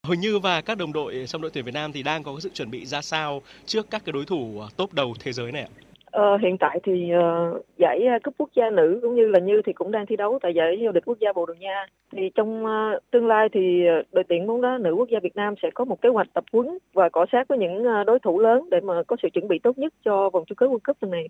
Huỳnh 0.03 0.19
Như 0.19 0.39
và 0.39 0.61
các 0.61 0.77
đồng 0.77 0.93
đội 0.93 1.25
trong 1.27 1.41
đội 1.41 1.51
tuyển 1.51 1.65
Việt 1.65 1.73
Nam 1.73 1.91
thì 1.91 2.03
đang 2.03 2.23
có 2.23 2.39
sự 2.39 2.49
chuẩn 2.53 2.71
bị 2.71 2.85
ra 2.85 3.01
sao 3.01 3.41
trước 3.65 3.87
các 3.89 4.05
cái 4.05 4.13
đối 4.13 4.25
thủ 4.25 4.59
ờ, 4.59 4.69
top 4.77 4.93
đầu 4.93 5.15
thế 5.19 5.33
giới 5.33 5.51
này 5.51 5.61
ạ? 5.61 5.69
Ờ, 6.13 6.37
hiện 6.37 6.57
tại 6.57 6.79
thì 6.83 7.11
uh, 7.17 7.65
giải 7.77 7.99
ờ, 8.07 8.19
cúp 8.23 8.33
quốc 8.37 8.49
gia 8.55 8.69
nữ 8.69 8.99
cũng 9.01 9.15
như 9.15 9.27
là 9.27 9.39
như 9.39 9.61
thì 9.65 9.73
cũng 9.73 9.91
đang 9.91 10.05
thi 10.05 10.15
đấu 10.15 10.39
tại 10.41 10.53
giải 10.55 10.77
vô 10.81 10.91
địch 10.91 11.03
quốc 11.05 11.17
gia 11.19 11.33
Bồ 11.33 11.45
Đào 11.45 11.55
Nha. 11.55 11.85
Thì 12.11 12.29
trong 12.35 12.65
uh, 12.65 13.03
tương 13.11 13.27
lai 13.27 13.47
thì 13.53 13.83
đội 14.11 14.23
tuyển 14.29 14.47
bóng 14.47 14.61
đá 14.61 14.77
nữ 14.81 14.93
quốc 14.93 15.09
gia 15.09 15.19
Việt 15.23 15.35
Nam 15.35 15.53
sẽ 15.61 15.69
có 15.73 15.85
một 15.85 16.01
kế 16.01 16.09
hoạch 16.09 16.27
tập 16.33 16.43
huấn 16.51 16.77
và 16.93 17.09
cọ 17.09 17.25
sát 17.31 17.47
với 17.47 17.57
những 17.57 17.77
uh, 17.77 18.07
đối 18.07 18.19
thủ 18.19 18.39
lớn 18.39 18.69
để 18.71 18.79
mà 18.79 18.93
có 19.07 19.15
sự 19.21 19.29
chuẩn 19.33 19.47
bị 19.47 19.59
tốt 19.59 19.77
nhất 19.77 19.93
cho 20.05 20.29
vòng 20.29 20.43
chung 20.47 20.55
kết 20.55 20.65
World 20.65 20.79
Cup 20.87 20.97
lần 21.01 21.11
này. 21.11 21.27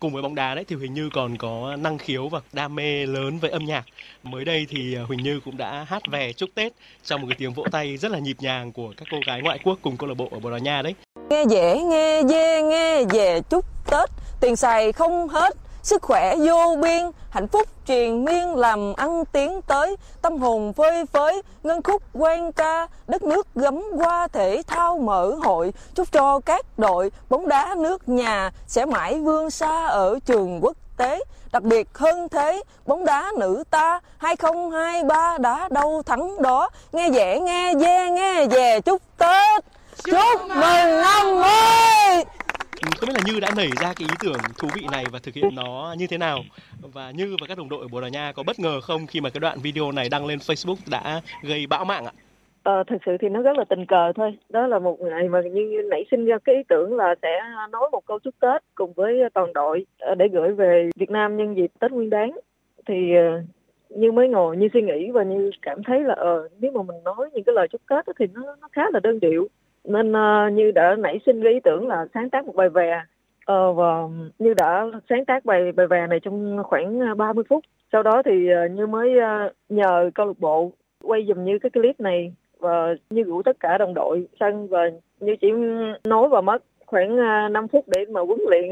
Cùng 0.00 0.12
với 0.12 0.22
bóng 0.22 0.34
đá 0.34 0.54
đấy 0.54 0.64
thì 0.68 0.76
Huỳnh 0.76 0.94
Như 0.94 1.08
còn 1.12 1.36
có 1.38 1.76
năng 1.84 1.98
khiếu 1.98 2.28
và 2.28 2.40
đam 2.52 2.74
mê 2.74 3.06
lớn 3.06 3.38
với 3.40 3.50
âm 3.50 3.64
nhạc. 3.64 3.84
Mới 4.22 4.44
đây 4.44 4.66
thì 4.68 4.96
Huỳnh 4.96 5.22
Như 5.22 5.40
cũng 5.44 5.56
đã 5.56 5.84
hát 5.88 6.02
về 6.10 6.32
chúc 6.32 6.50
Tết 6.54 6.72
trong 7.02 7.20
một 7.20 7.26
cái 7.30 7.36
tiếng 7.38 7.52
vỗ 7.52 7.64
tay 7.72 7.96
rất 7.96 8.12
là 8.12 8.18
nhịp 8.18 8.36
nhàng 8.40 8.72
của 8.72 8.92
các 8.96 9.08
cô 9.10 9.18
gái 9.26 9.42
ngoại 9.42 9.58
quốc 9.64 9.78
cùng 9.82 9.96
câu 9.98 10.08
lạc 10.08 10.14
bộ 10.18 10.28
ở 10.30 10.38
Bồ 10.38 10.50
Đào 10.50 10.58
Nha 10.58 10.82
đấy. 10.82 10.94
Nghe 11.30 11.44
dễ, 11.44 11.82
nghe 11.82 12.22
dê, 12.28 12.62
nghe 12.62 13.04
về 13.04 13.40
chúc 13.50 13.64
Tết, 13.90 14.10
tiền 14.40 14.56
xài 14.56 14.92
không 14.92 15.28
hết, 15.28 15.56
sức 15.82 16.02
khỏe 16.02 16.36
vô 16.36 16.76
biên, 16.82 17.10
hạnh 17.30 17.48
phúc 17.48 17.68
truyền 17.86 18.24
miên 18.24 18.56
làm 18.56 18.94
ăn 18.96 19.24
tiến 19.32 19.62
tới, 19.62 19.96
tâm 20.22 20.38
hồn 20.38 20.72
phơi 20.72 21.06
phới, 21.06 21.42
ngân 21.62 21.82
khúc 21.82 22.02
quen 22.14 22.52
ca, 22.52 22.86
đất 23.06 23.22
nước 23.22 23.46
gấm 23.54 23.82
qua 23.96 24.28
thể 24.28 24.62
thao 24.66 24.98
mở 24.98 25.34
hội, 25.42 25.72
chúc 25.94 26.12
cho 26.12 26.40
các 26.40 26.66
đội 26.78 27.10
bóng 27.28 27.48
đá 27.48 27.74
nước 27.78 28.08
nhà 28.08 28.50
sẽ 28.66 28.84
mãi 28.84 29.14
vươn 29.20 29.50
xa 29.50 29.86
ở 29.86 30.18
trường 30.26 30.60
quốc 30.62 30.76
tế. 30.96 31.20
Đặc 31.52 31.62
biệt 31.62 31.88
hơn 31.94 32.28
thế, 32.28 32.62
bóng 32.86 33.04
đá 33.04 33.32
nữ 33.38 33.64
ta 33.70 34.00
2023 34.18 35.38
đã 35.38 35.68
đâu 35.70 36.02
thắng 36.06 36.42
đó, 36.42 36.68
nghe 36.92 37.08
dễ 37.08 37.40
nghe 37.40 37.72
dê 37.80 38.10
nghe 38.10 38.46
về 38.46 38.80
chúc 38.80 39.02
Tết. 39.18 39.64
Chúc 40.02 40.40
mừng 40.48 41.00
năm 41.02 41.26
mới! 41.40 42.24
Không 43.00 43.08
biết 43.08 43.14
là 43.14 43.20
Như 43.26 43.40
đã 43.40 43.50
nảy 43.56 43.68
ra 43.82 43.92
cái 43.96 44.08
ý 44.08 44.14
tưởng 44.20 44.40
thú 44.58 44.68
vị 44.74 44.86
này 44.92 45.04
và 45.12 45.18
thực 45.22 45.34
hiện 45.34 45.54
nó 45.54 45.94
như 45.98 46.06
thế 46.06 46.18
nào 46.18 46.38
và 46.92 47.10
Như 47.10 47.36
và 47.40 47.46
các 47.46 47.58
đồng 47.58 47.68
đội 47.68 47.80
ở 47.80 47.88
Bồ 47.88 48.00
Đào 48.00 48.10
Nha 48.10 48.32
có 48.32 48.42
bất 48.42 48.58
ngờ 48.58 48.80
không 48.80 49.06
khi 49.06 49.20
mà 49.20 49.30
cái 49.30 49.40
đoạn 49.40 49.58
video 49.62 49.92
này 49.92 50.08
đăng 50.08 50.26
lên 50.26 50.38
Facebook 50.38 50.76
đã 50.90 51.20
gây 51.42 51.66
bão 51.66 51.84
mạng 51.84 52.04
ạ? 52.04 52.12
Ờ, 52.62 52.84
thật 52.86 52.96
sự 53.06 53.16
thì 53.20 53.28
nó 53.28 53.42
rất 53.42 53.56
là 53.56 53.64
tình 53.68 53.86
cờ 53.86 54.12
thôi. 54.16 54.38
Đó 54.48 54.66
là 54.66 54.78
một 54.78 55.00
ngày 55.00 55.28
mà 55.28 55.40
như 55.40 55.82
nảy 55.90 56.04
sinh 56.10 56.24
ra 56.24 56.38
cái 56.44 56.54
ý 56.54 56.62
tưởng 56.68 56.96
là 56.96 57.14
sẽ 57.22 57.28
nói 57.70 57.88
một 57.92 58.06
câu 58.06 58.18
chúc 58.18 58.34
Tết 58.40 58.62
cùng 58.74 58.92
với 58.92 59.20
toàn 59.34 59.52
đội 59.52 59.86
ờ, 59.98 60.14
để 60.14 60.28
gửi 60.32 60.52
về 60.52 60.90
Việt 60.96 61.10
Nam 61.10 61.36
nhân 61.36 61.56
dịp 61.56 61.70
Tết 61.80 61.90
Nguyên 61.92 62.10
Đán. 62.10 62.30
Thì 62.88 63.14
ờ, 63.14 63.42
như 63.88 64.12
mới 64.12 64.28
ngồi 64.28 64.56
như 64.56 64.68
suy 64.72 64.82
nghĩ 64.82 65.10
và 65.10 65.22
như 65.22 65.50
cảm 65.62 65.82
thấy 65.82 66.00
là 66.00 66.14
ờ 66.14 66.48
nếu 66.60 66.70
mà 66.72 66.82
mình 66.82 67.04
nói 67.04 67.30
những 67.32 67.44
cái 67.44 67.54
lời 67.54 67.68
chúc 67.72 67.80
Tết 67.90 68.16
thì 68.18 68.26
nó 68.32 68.56
nó 68.60 68.68
khá 68.72 68.82
là 68.92 69.00
đơn 69.00 69.20
điệu 69.20 69.48
nên 69.84 70.12
uh, 70.12 70.52
như 70.52 70.70
đã 70.70 70.96
nảy 70.98 71.20
sinh 71.26 71.42
cái 71.42 71.52
ý 71.52 71.60
tưởng 71.60 71.88
là 71.88 72.06
sáng 72.14 72.30
tác 72.30 72.46
một 72.46 72.56
bài 72.56 72.68
về 72.68 72.92
uh, 72.92 73.08
ờ, 73.44 73.72
và 73.72 74.02
như 74.38 74.54
đã 74.54 74.86
sáng 75.08 75.24
tác 75.24 75.44
bài 75.44 75.72
bài 75.72 75.86
về 75.86 76.06
này 76.10 76.20
trong 76.20 76.62
khoảng 76.64 77.00
ờ, 77.00 77.14
30 77.14 77.44
phút. 77.48 77.64
Sau 77.92 78.02
đó 78.02 78.22
thì 78.24 78.48
uh, 78.64 78.70
như 78.70 78.86
mới 78.86 79.10
uh, 79.18 79.52
nhờ 79.68 80.10
câu 80.14 80.26
lạc 80.26 80.38
bộ 80.38 80.72
quay 81.02 81.24
dùm 81.28 81.44
như 81.44 81.58
cái 81.58 81.70
clip 81.70 82.00
này. 82.00 82.34
Và 82.58 82.94
như 83.10 83.22
rủ 83.22 83.42
tất 83.42 83.60
cả 83.60 83.78
đồng 83.78 83.94
đội 83.94 84.28
sân 84.40 84.68
và 84.68 84.90
như 85.20 85.36
chỉ 85.40 85.48
nói 86.04 86.28
và 86.28 86.40
mất 86.40 86.64
khoảng 86.94 87.16
5 87.52 87.68
phút 87.68 87.84
để 87.88 88.04
mà 88.10 88.20
huấn 88.20 88.38
luyện 88.50 88.64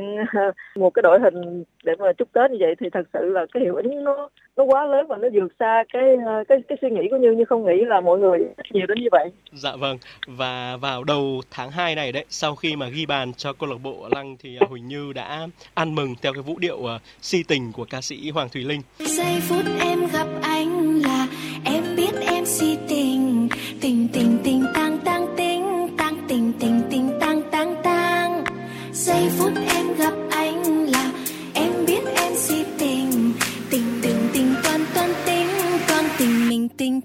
một 0.77 0.91
cái 0.91 1.03
đội 1.03 1.19
hình 1.21 1.65
để 1.85 1.93
mà 1.99 2.13
chúc 2.19 2.33
Tết 2.33 2.51
như 2.51 2.57
vậy 2.61 2.75
thì 2.81 2.87
thật 2.93 3.03
sự 3.13 3.21
là 3.23 3.47
cái 3.53 3.63
hiệu 3.63 3.75
ứng 3.75 4.05
nó 4.05 4.29
nó 4.57 4.65
quá 4.65 4.87
lớn 4.87 5.07
và 5.09 5.17
nó 5.17 5.29
vượt 5.33 5.53
xa 5.59 5.85
cái 5.93 6.03
cái 6.49 6.59
cái 6.69 6.79
suy 6.83 6.91
nghĩ 6.91 7.09
của 7.11 7.17
Như 7.17 7.33
như 7.33 7.45
không 7.45 7.67
nghĩ 7.67 7.85
là 7.85 8.01
mọi 8.01 8.19
người 8.19 8.39
nhiều 8.71 8.87
đến 8.87 8.99
như 9.01 9.09
vậy. 9.13 9.31
Dạ 9.53 9.77
vâng. 9.77 9.99
Và 10.27 10.77
vào 10.77 11.05
đầu 11.05 11.41
tháng 11.51 11.71
2 11.71 11.95
này 11.95 12.13
đấy, 12.13 12.25
sau 12.29 12.55
khi 12.55 12.77
mà 12.77 12.89
ghi 12.89 13.07
bàn 13.07 13.33
cho 13.37 13.53
câu 13.53 13.71
lạc 13.71 13.77
bộ 13.83 14.09
Lăng 14.11 14.37
thì 14.41 14.59
Huỳnh 14.69 14.89
Như 14.89 15.13
đã 15.13 15.49
ăn 15.75 15.95
mừng 15.95 16.15
theo 16.23 16.33
cái 16.33 16.43
vũ 16.43 16.59
điệu 16.59 16.77
uh, 16.77 16.89
si 17.21 17.43
tình 17.49 17.73
của 17.73 17.87
ca 17.91 18.01
sĩ 18.01 18.31
Hoàng 18.31 18.49
Thùy 18.49 18.63
Linh. 18.63 18.81
Giây 18.99 19.41
phút 19.49 19.65
em 19.81 19.99
gặp 20.13 20.27
anh 20.43 21.01
là 21.07 21.27
em 21.65 21.85
biết 21.97 22.13
em 22.27 22.45
si 22.45 22.79
tình, 22.89 22.92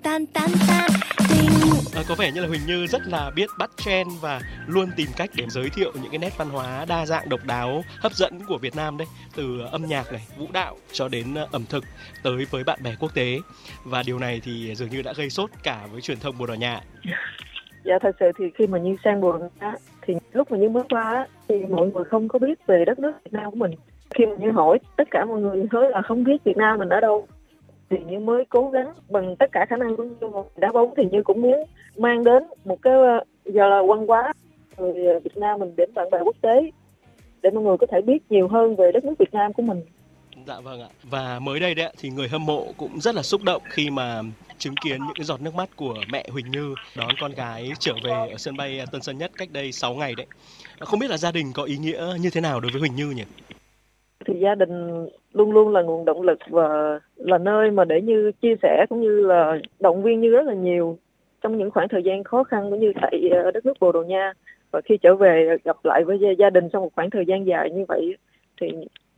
tan 0.08 0.26
tan 0.26 0.50
tan. 0.68 0.90
Tình. 1.30 1.50
À, 1.96 2.02
có 2.10 2.16
vẻ 2.16 2.32
như 2.32 2.42
là 2.42 2.48
Huỳnh 2.48 2.66
Như 2.68 2.88
rất 2.88 3.02
là 3.08 3.32
biết 3.36 3.50
bắt 3.60 3.72
trend 3.78 4.10
và 4.22 4.42
luôn 4.68 4.90
tìm 4.98 5.08
cách 5.18 5.30
để 5.36 5.46
giới 5.50 5.70
thiệu 5.70 5.92
những 6.02 6.12
cái 6.12 6.18
nét 6.18 6.38
văn 6.38 6.50
hóa 6.50 6.86
đa 6.90 7.06
dạng 7.06 7.30
độc 7.30 7.40
đáo 7.46 7.84
hấp 8.00 8.14
dẫn 8.14 8.40
của 8.48 8.58
Việt 8.58 8.76
Nam 8.76 8.98
đấy 8.98 9.08
từ 9.36 9.60
âm 9.72 9.86
nhạc 9.86 10.12
này 10.12 10.22
vũ 10.38 10.48
đạo 10.54 10.76
cho 10.92 11.08
đến 11.08 11.34
ờ, 11.36 11.48
ẩm 11.52 11.64
thực 11.70 11.84
tới 12.24 12.46
với 12.52 12.64
bạn 12.64 12.80
bè 12.84 12.92
quốc 13.00 13.14
tế. 13.16 13.40
Và 13.84 14.04
điều 14.06 14.20
này 14.20 14.42
thì 14.44 14.76
dường 14.76 14.90
như 14.90 15.02
đã 15.02 15.14
gây 15.18 15.30
sốt 15.30 15.50
cả 15.64 15.88
với 15.92 16.02
truyền 16.02 16.20
thông 16.20 16.38
Bồ 16.38 16.46
Đào 16.46 16.58
Nha. 16.58 16.82
Dạ 17.84 17.94
thật 18.02 18.16
sự 18.20 18.26
thì 18.40 18.46
khi 18.56 18.68
mà 18.68 18.80
như 18.80 18.96
sang 19.04 19.22
Bồ 19.22 19.38
Đào 19.38 19.52
Nha 19.62 19.74
thì 20.02 20.14
lúc 20.34 20.52
mà 20.52 20.58
như 20.58 20.70
bước 20.70 20.86
qua 20.90 21.28
thì 21.48 21.56
mọi 21.70 21.88
người 21.88 22.04
không 22.04 22.28
có 22.28 22.40
biết 22.40 22.68
về 22.68 22.84
đất 22.86 23.00
nước 23.00 23.12
Việt 23.24 23.34
Nam 23.34 23.52
của 23.52 23.58
mình. 23.58 23.72
Khi 24.16 24.26
mà 24.26 24.36
như 24.40 24.52
hỏi 24.52 24.80
tất 24.98 25.08
cả 25.12 25.26
mọi 25.26 25.42
người 25.42 25.64
nói 25.72 25.90
là 25.90 26.02
không 26.02 26.24
biết 26.24 26.44
Việt 26.44 26.58
Nam 26.58 26.80
mình 26.80 26.90
ở 26.90 27.00
đâu 27.00 27.28
thì 27.90 27.98
như 28.08 28.20
mới 28.20 28.46
cố 28.50 28.70
gắng 28.70 28.94
bằng 29.10 29.36
tất 29.36 29.52
cả 29.52 29.66
khả 29.70 29.78
năng 29.78 29.96
của 29.96 30.04
như 30.04 30.28
đá 30.56 30.72
bóng 30.72 30.94
thì 30.98 31.04
như 31.12 31.24
cũng 31.24 31.42
muốn 31.42 31.64
mang 31.98 32.24
đến 32.24 32.44
một 32.66 32.82
cái 32.82 32.94
ờ, 32.94 33.24
giờ 33.46 33.70
là 33.70 33.82
văn 33.88 34.08
hóa 34.08 34.34
người 34.78 35.20
Việt 35.20 35.38
Nam 35.38 35.60
mình 35.60 35.76
đến 35.78 35.90
bạn 35.94 36.10
bè 36.12 36.20
quốc 36.24 36.36
tế 36.42 36.72
để 37.42 37.50
mọi 37.50 37.64
người 37.64 37.78
có 37.78 37.88
thể 37.92 38.02
biết 38.02 38.32
nhiều 38.32 38.48
hơn 38.48 38.76
về 38.76 38.92
đất 38.92 39.06
nước 39.06 39.14
Việt 39.20 39.34
Nam 39.34 39.54
của 39.54 39.64
mình. 39.64 39.82
Dạ 40.48 40.60
vâng 40.60 40.82
ạ. 40.82 40.88
Và 41.04 41.40
mới 41.40 41.60
đây 41.60 41.76
đấy 41.76 41.94
thì 41.98 42.10
người 42.10 42.28
hâm 42.28 42.46
mộ 42.46 42.68
cũng 42.78 43.00
rất 43.00 43.16
là 43.16 43.22
xúc 43.22 43.42
động 43.44 43.62
khi 43.70 43.90
mà 43.90 44.22
chứng 44.58 44.76
kiến 44.84 44.98
những 44.98 45.16
cái 45.16 45.24
giọt 45.26 45.42
nước 45.42 45.56
mắt 45.56 45.70
của 45.76 45.96
mẹ 46.12 46.26
Huỳnh 46.32 46.52
Như 46.52 46.76
đón 46.96 47.10
con 47.22 47.32
gái 47.32 47.72
trở 47.80 47.94
về 48.04 48.12
ở 48.32 48.38
sân 48.38 48.58
bay 48.58 48.82
Tân 48.92 49.02
Sơn 49.02 49.18
Nhất 49.18 49.32
cách 49.38 49.50
đây 49.52 49.72
6 49.72 49.96
ngày 49.96 50.16
đấy. 50.16 50.26
Không 50.80 51.00
biết 51.00 51.10
là 51.10 51.18
gia 51.18 51.32
đình 51.32 51.52
có 51.54 51.64
ý 51.64 51.78
nghĩa 51.78 52.14
như 52.22 52.30
thế 52.30 52.42
nào 52.42 52.60
đối 52.60 52.72
với 52.72 52.80
Huỳnh 52.80 52.96
Như 52.96 53.10
nhỉ? 53.10 53.24
Thì 54.26 54.34
gia 54.40 54.56
đình 54.56 55.08
luôn 55.38 55.52
luôn 55.52 55.74
là 55.74 55.82
nguồn 55.82 56.06
động 56.06 56.22
lực 56.22 56.40
và 56.50 57.00
là 57.16 57.38
nơi 57.38 57.72
mà 57.72 57.86
để 57.86 58.02
như 58.02 58.32
chia 58.42 58.56
sẻ 58.62 58.86
cũng 58.90 59.02
như 59.02 59.22
là 59.22 59.60
động 59.80 60.04
viên 60.04 60.22
như 60.22 60.32
rất 60.32 60.46
là 60.46 60.54
nhiều 60.54 60.98
trong 61.42 61.58
những 61.58 61.72
khoảng 61.72 61.88
thời 61.88 62.04
gian 62.04 62.24
khó 62.24 62.44
khăn 62.44 62.72
cũng 62.72 62.80
như 62.80 62.94
tại 63.02 63.30
ờ, 63.44 63.52
đất 63.52 63.66
nước 63.66 63.74
Bồ 63.80 63.92
Đào 63.92 64.04
Nha. 64.04 64.34
Và 64.72 64.82
khi 64.82 64.98
trở 64.98 65.16
về 65.16 65.48
ờ, 65.50 65.58
gặp 65.64 65.78
lại 65.84 66.04
với 66.04 66.36
gia 66.38 66.50
đình 66.50 66.70
sau 66.74 66.82
một 66.82 66.90
khoảng 66.96 67.10
thời 67.10 67.26
gian 67.26 67.46
dài 67.46 67.72
như 67.72 67.86
vậy 67.88 68.18
thì 68.62 68.68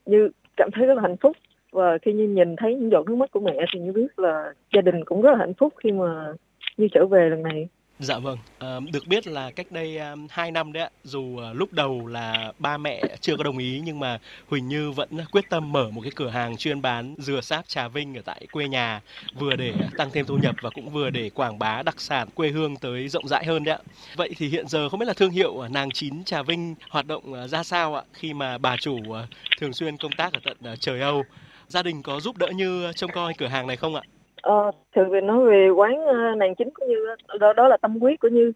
như 0.06 0.30
cảm 0.58 0.70
thấy 0.74 0.86
rất 0.86 0.94
là 0.94 1.02
hạnh 1.02 1.18
phúc. 1.18 1.38
Và 1.72 1.98
khi 1.98 2.14
như 2.14 2.28
nhìn 2.28 2.56
thấy 2.56 2.76
những 2.76 2.92
giọt 2.92 3.10
nước 3.10 3.16
mắt 3.16 3.32
của 3.32 3.40
mẹ 3.40 3.66
thì 3.74 3.80
như 3.80 3.92
biết 3.92 4.20
là 4.20 4.54
gia 4.74 4.82
đình 4.82 5.06
cũng 5.06 5.22
rất 5.22 5.32
là 5.32 5.38
hạnh 5.38 5.54
phúc 5.54 5.74
khi 5.84 5.92
mà 5.92 6.34
như 6.78 6.88
trở 6.92 7.06
về 7.06 7.30
lần 7.30 7.44
này. 7.44 7.70
Dạ 8.00 8.20
vâng, 8.20 8.38
à, 8.60 8.80
được 8.94 9.08
biết 9.08 9.28
là 9.28 9.52
cách 9.52 9.72
đây 9.72 9.98
ờ, 9.98 10.06
à, 10.12 10.16
2 10.30 10.52
năm 10.52 10.74
đấy 10.74 10.84
ạ, 10.84 10.90
dù 11.04 11.38
à, 11.38 11.54
lúc 11.54 11.74
đầu 11.74 12.08
là 12.08 12.54
ba 12.58 12.78
mẹ 12.78 13.16
chưa 13.22 13.38
có 13.38 13.44
đồng 13.44 13.58
ý 13.58 13.82
nhưng 13.84 14.00
mà 14.00 14.20
Huỳnh 14.48 14.68
Như 14.68 14.92
vẫn 14.92 15.10
quyết 15.32 15.50
tâm 15.50 15.72
mở 15.72 15.92
một 15.92 16.02
cái 16.02 16.12
cửa 16.16 16.30
hàng 16.30 16.58
chuyên 16.58 16.82
bán 16.82 17.16
dừa 17.18 17.42
sáp 17.42 17.68
Trà 17.68 17.88
Vinh 17.88 18.16
ở 18.18 18.22
tại 18.26 18.48
quê 18.52 18.68
nhà, 18.68 19.02
vừa 19.34 19.56
để 19.56 19.90
tăng 19.98 20.12
thêm 20.12 20.26
thu 20.26 20.38
nhập 20.38 20.56
và 20.62 20.70
cũng 20.70 20.90
vừa 20.90 21.10
để 21.10 21.30
quảng 21.30 21.60
bá 21.60 21.84
đặc 21.84 22.02
sản 22.02 22.30
quê 22.32 22.50
hương 22.50 22.78
tới 22.78 23.08
rộng 23.10 23.28
rãi 23.28 23.46
hơn 23.46 23.64
đấy 23.64 23.76
ạ. 23.76 23.82
Vậy 24.14 24.34
thì 24.38 24.48
hiện 24.48 24.68
giờ 24.68 24.90
không 24.90 25.00
biết 25.00 25.06
là 25.08 25.14
thương 25.14 25.32
hiệu 25.32 25.68
nàng 25.70 25.92
chín 25.92 26.24
Trà 26.24 26.44
Vinh 26.44 26.76
hoạt 26.90 27.06
động 27.06 27.48
ra 27.48 27.64
sao 27.64 27.96
ạ 27.96 28.04
khi 28.14 28.34
mà 28.34 28.58
bà 28.58 28.78
chủ 28.78 29.16
thường 29.58 29.74
xuyên 29.74 29.98
công 29.98 30.16
tác 30.16 30.34
ở 30.34 30.40
tận 30.44 30.58
trời 30.80 31.02
Âu. 31.02 31.26
Gia 31.68 31.84
đình 31.84 32.04
có 32.04 32.20
giúp 32.20 32.38
đỡ 32.38 32.48
Như 32.56 32.92
trông 32.96 33.12
coi 33.12 33.34
cửa 33.34 33.48
hàng 33.48 33.68
này 33.68 33.78
không 33.78 33.96
ạ? 33.96 34.02
Ờ, 34.42 34.72
thường 34.96 35.10
về 35.10 35.22
nói 35.22 35.46
về 35.46 35.70
quán 35.70 36.06
ờ, 36.06 36.36
nàng 36.38 36.56
chính 36.56 36.70
của 36.74 36.86
Như 36.86 36.96
đó 37.40 37.54
đó 37.54 37.68
là 37.68 37.78
tâm 37.78 38.00
huyết 38.00 38.20
của 38.20 38.28
Như. 38.28 38.52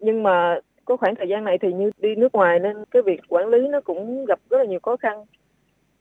Nhưng 0.00 0.22
mà 0.22 0.58
có 0.84 0.96
khoảng 0.96 1.14
thời 1.14 1.28
gian 1.28 1.44
này 1.44 1.58
thì 1.58 1.72
Như 1.72 1.90
đi 1.98 2.14
nước 2.14 2.34
ngoài 2.34 2.58
nên 2.58 2.84
cái 2.90 3.02
việc 3.02 3.20
quản 3.28 3.48
lý 3.48 3.68
nó 3.68 3.80
cũng 3.80 4.24
gặp 4.24 4.38
rất 4.50 4.58
là 4.58 4.64
nhiều 4.64 4.80
khó 4.82 4.96
khăn. 4.96 5.24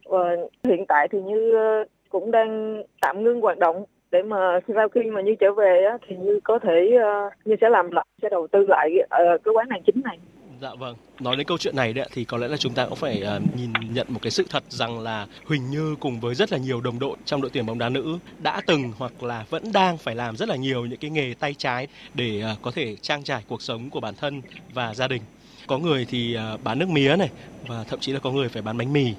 Và 0.06 0.36
hiện 0.64 0.86
tại 0.86 1.08
thì 1.12 1.22
Như 1.22 1.52
ờ, 1.56 1.84
cũng 2.10 2.32
đang 2.32 2.84
tạm 3.02 3.24
ngưng 3.24 3.42
hoạt 3.42 3.58
động 3.58 3.84
để 4.12 4.24
mà 4.24 4.60
sau 4.76 4.90
khi 4.90 5.02
mà 5.04 5.22
Như 5.22 5.36
trở 5.40 5.54
về 5.54 5.84
á, 5.84 5.98
thì 6.08 6.16
Như 6.16 6.40
có 6.44 6.60
thể 6.60 6.98
ờ, 7.04 7.30
Như 7.46 7.56
sẽ 7.62 7.70
làm 7.70 7.92
lại 7.92 8.06
sẽ 8.22 8.30
đầu 8.30 8.48
tư 8.48 8.66
lại 8.68 8.98
ở 9.10 9.38
cái 9.44 9.54
quán 9.54 9.70
nàng 9.70 9.82
chính 9.86 10.02
này. 10.04 10.18
Dạ 10.62 10.76
vâng. 10.76 10.96
Nói 11.20 11.36
đến 11.36 11.48
câu 11.48 11.58
chuyện 11.58 11.76
này 11.76 11.94
đấy 11.94 12.10
thì 12.14 12.26
có 12.26 12.38
lẽ 12.38 12.48
là 12.48 12.58
chúng 12.58 12.74
ta 12.74 12.86
cũng 12.86 12.96
phải 12.96 13.24
uh, 13.38 13.56
nhìn 13.56 13.74
nhận 13.94 14.08
một 14.10 14.20
cái 14.22 14.32
sự 14.32 14.46
thật 14.50 14.64
rằng 14.70 15.00
là 15.00 15.28
Huỳnh 15.46 15.70
Như 15.70 15.96
cùng 16.00 16.20
với 16.20 16.36
rất 16.36 16.52
là 16.52 16.58
nhiều 16.58 16.82
đồng 16.82 17.00
đội 17.00 17.18
trong 17.26 17.42
đội 17.42 17.52
tuyển 17.54 17.66
bóng 17.66 17.80
đá 17.80 17.90
nữ 17.90 18.20
đã 18.38 18.62
từng 18.66 18.94
hoặc 18.98 19.24
là 19.24 19.46
vẫn 19.50 19.72
đang 19.72 19.98
phải 19.98 20.16
làm 20.16 20.38
rất 20.38 20.50
là 20.50 20.56
nhiều 20.56 20.86
những 20.86 21.00
cái 21.00 21.12
nghề 21.12 21.34
tay 21.40 21.54
trái 21.54 21.88
để 22.14 22.44
uh, 22.54 22.62
có 22.62 22.72
thể 22.72 22.96
trang 22.96 23.24
trải 23.24 23.44
cuộc 23.48 23.62
sống 23.62 23.90
của 23.90 24.00
bản 24.00 24.16
thân 24.16 24.42
và 24.74 24.94
gia 24.94 25.08
đình. 25.08 25.22
Có 25.68 25.78
người 25.78 26.06
thì 26.06 26.38
uh, 26.54 26.64
bán 26.64 26.80
nước 26.80 26.90
mía 26.90 27.16
này 27.16 27.30
và 27.68 27.84
thậm 27.84 28.00
chí 28.00 28.12
là 28.12 28.20
có 28.20 28.32
người 28.32 28.50
phải 28.50 28.62
bán 28.62 28.78
bánh 28.78 28.94
mì 28.94 29.14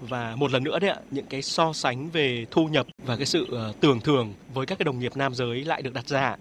và 0.00 0.36
một 0.36 0.50
lần 0.50 0.64
nữa 0.64 0.78
đấy 0.78 0.90
ạ 0.90 0.96
những 1.10 1.26
cái 1.26 1.42
so 1.42 1.72
sánh 1.72 2.10
về 2.10 2.46
thu 2.50 2.66
nhập 2.66 2.86
và 3.02 3.16
cái 3.16 3.26
sự 3.26 3.46
uh, 3.70 3.80
tưởng 3.80 4.00
thưởng 4.00 4.34
với 4.54 4.66
các 4.66 4.78
cái 4.78 4.84
đồng 4.84 4.98
nghiệp 4.98 5.16
nam 5.16 5.34
giới 5.34 5.64
lại 5.64 5.82
được 5.82 5.94
đặt 5.94 6.08
ra 6.08 6.36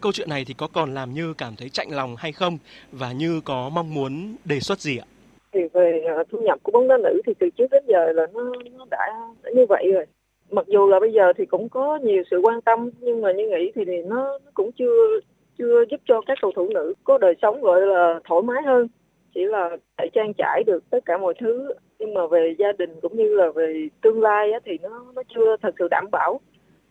câu 0.00 0.12
chuyện 0.12 0.28
này 0.30 0.44
thì 0.46 0.54
có 0.58 0.68
còn 0.72 0.94
làm 0.94 1.14
như 1.14 1.34
cảm 1.38 1.52
thấy 1.58 1.68
chạnh 1.68 1.88
lòng 1.90 2.16
hay 2.18 2.32
không? 2.32 2.58
Và 2.92 3.12
như 3.12 3.40
có 3.44 3.70
mong 3.74 3.94
muốn 3.94 4.36
đề 4.44 4.60
xuất 4.60 4.78
gì 4.78 4.98
ạ? 4.98 5.06
Thì 5.52 5.60
về 5.72 6.02
à, 6.06 6.24
thu 6.30 6.38
nhập 6.38 6.58
của 6.62 6.72
bóng 6.72 6.88
đá 6.88 6.96
nữ 6.96 7.20
thì 7.26 7.32
từ 7.38 7.50
trước 7.50 7.66
đến 7.70 7.84
giờ 7.86 8.12
là 8.12 8.26
nó 8.34 8.52
nó 8.78 8.86
đã, 8.90 9.06
đã 9.42 9.50
như 9.54 9.66
vậy 9.68 9.92
rồi. 9.92 10.04
Mặc 10.50 10.66
dù 10.66 10.88
là 10.88 11.00
bây 11.00 11.12
giờ 11.12 11.32
thì 11.38 11.46
cũng 11.46 11.68
có 11.68 11.98
nhiều 12.02 12.22
sự 12.30 12.38
quan 12.42 12.60
tâm 12.60 12.90
nhưng 13.00 13.20
mà 13.22 13.32
như 13.32 13.48
nghĩ 13.48 13.72
thì, 13.74 13.84
thì 13.84 14.02
nó, 14.02 14.16
nó 14.44 14.50
cũng 14.54 14.70
chưa 14.72 15.20
chưa 15.58 15.84
giúp 15.90 16.00
cho 16.04 16.20
các 16.26 16.38
cầu 16.42 16.52
thủ 16.56 16.68
nữ 16.74 16.94
có 17.04 17.18
đời 17.18 17.34
sống 17.42 17.62
gọi 17.62 17.80
là 17.80 18.20
thoải 18.24 18.42
mái 18.42 18.62
hơn. 18.66 18.88
Chỉ 19.34 19.40
là 19.44 19.76
để 19.98 20.08
trang 20.12 20.32
trải 20.38 20.62
được 20.66 20.90
tất 20.90 20.98
cả 21.06 21.18
mọi 21.18 21.34
thứ. 21.40 21.72
Nhưng 21.98 22.14
mà 22.14 22.26
về 22.26 22.54
gia 22.58 22.72
đình 22.78 23.00
cũng 23.02 23.16
như 23.16 23.34
là 23.34 23.50
về 23.54 23.88
tương 24.02 24.20
lai 24.20 24.52
á, 24.52 24.58
thì 24.64 24.78
nó 24.82 25.04
nó 25.14 25.22
chưa 25.34 25.56
thật 25.62 25.74
sự 25.78 25.88
đảm 25.88 26.06
bảo. 26.12 26.40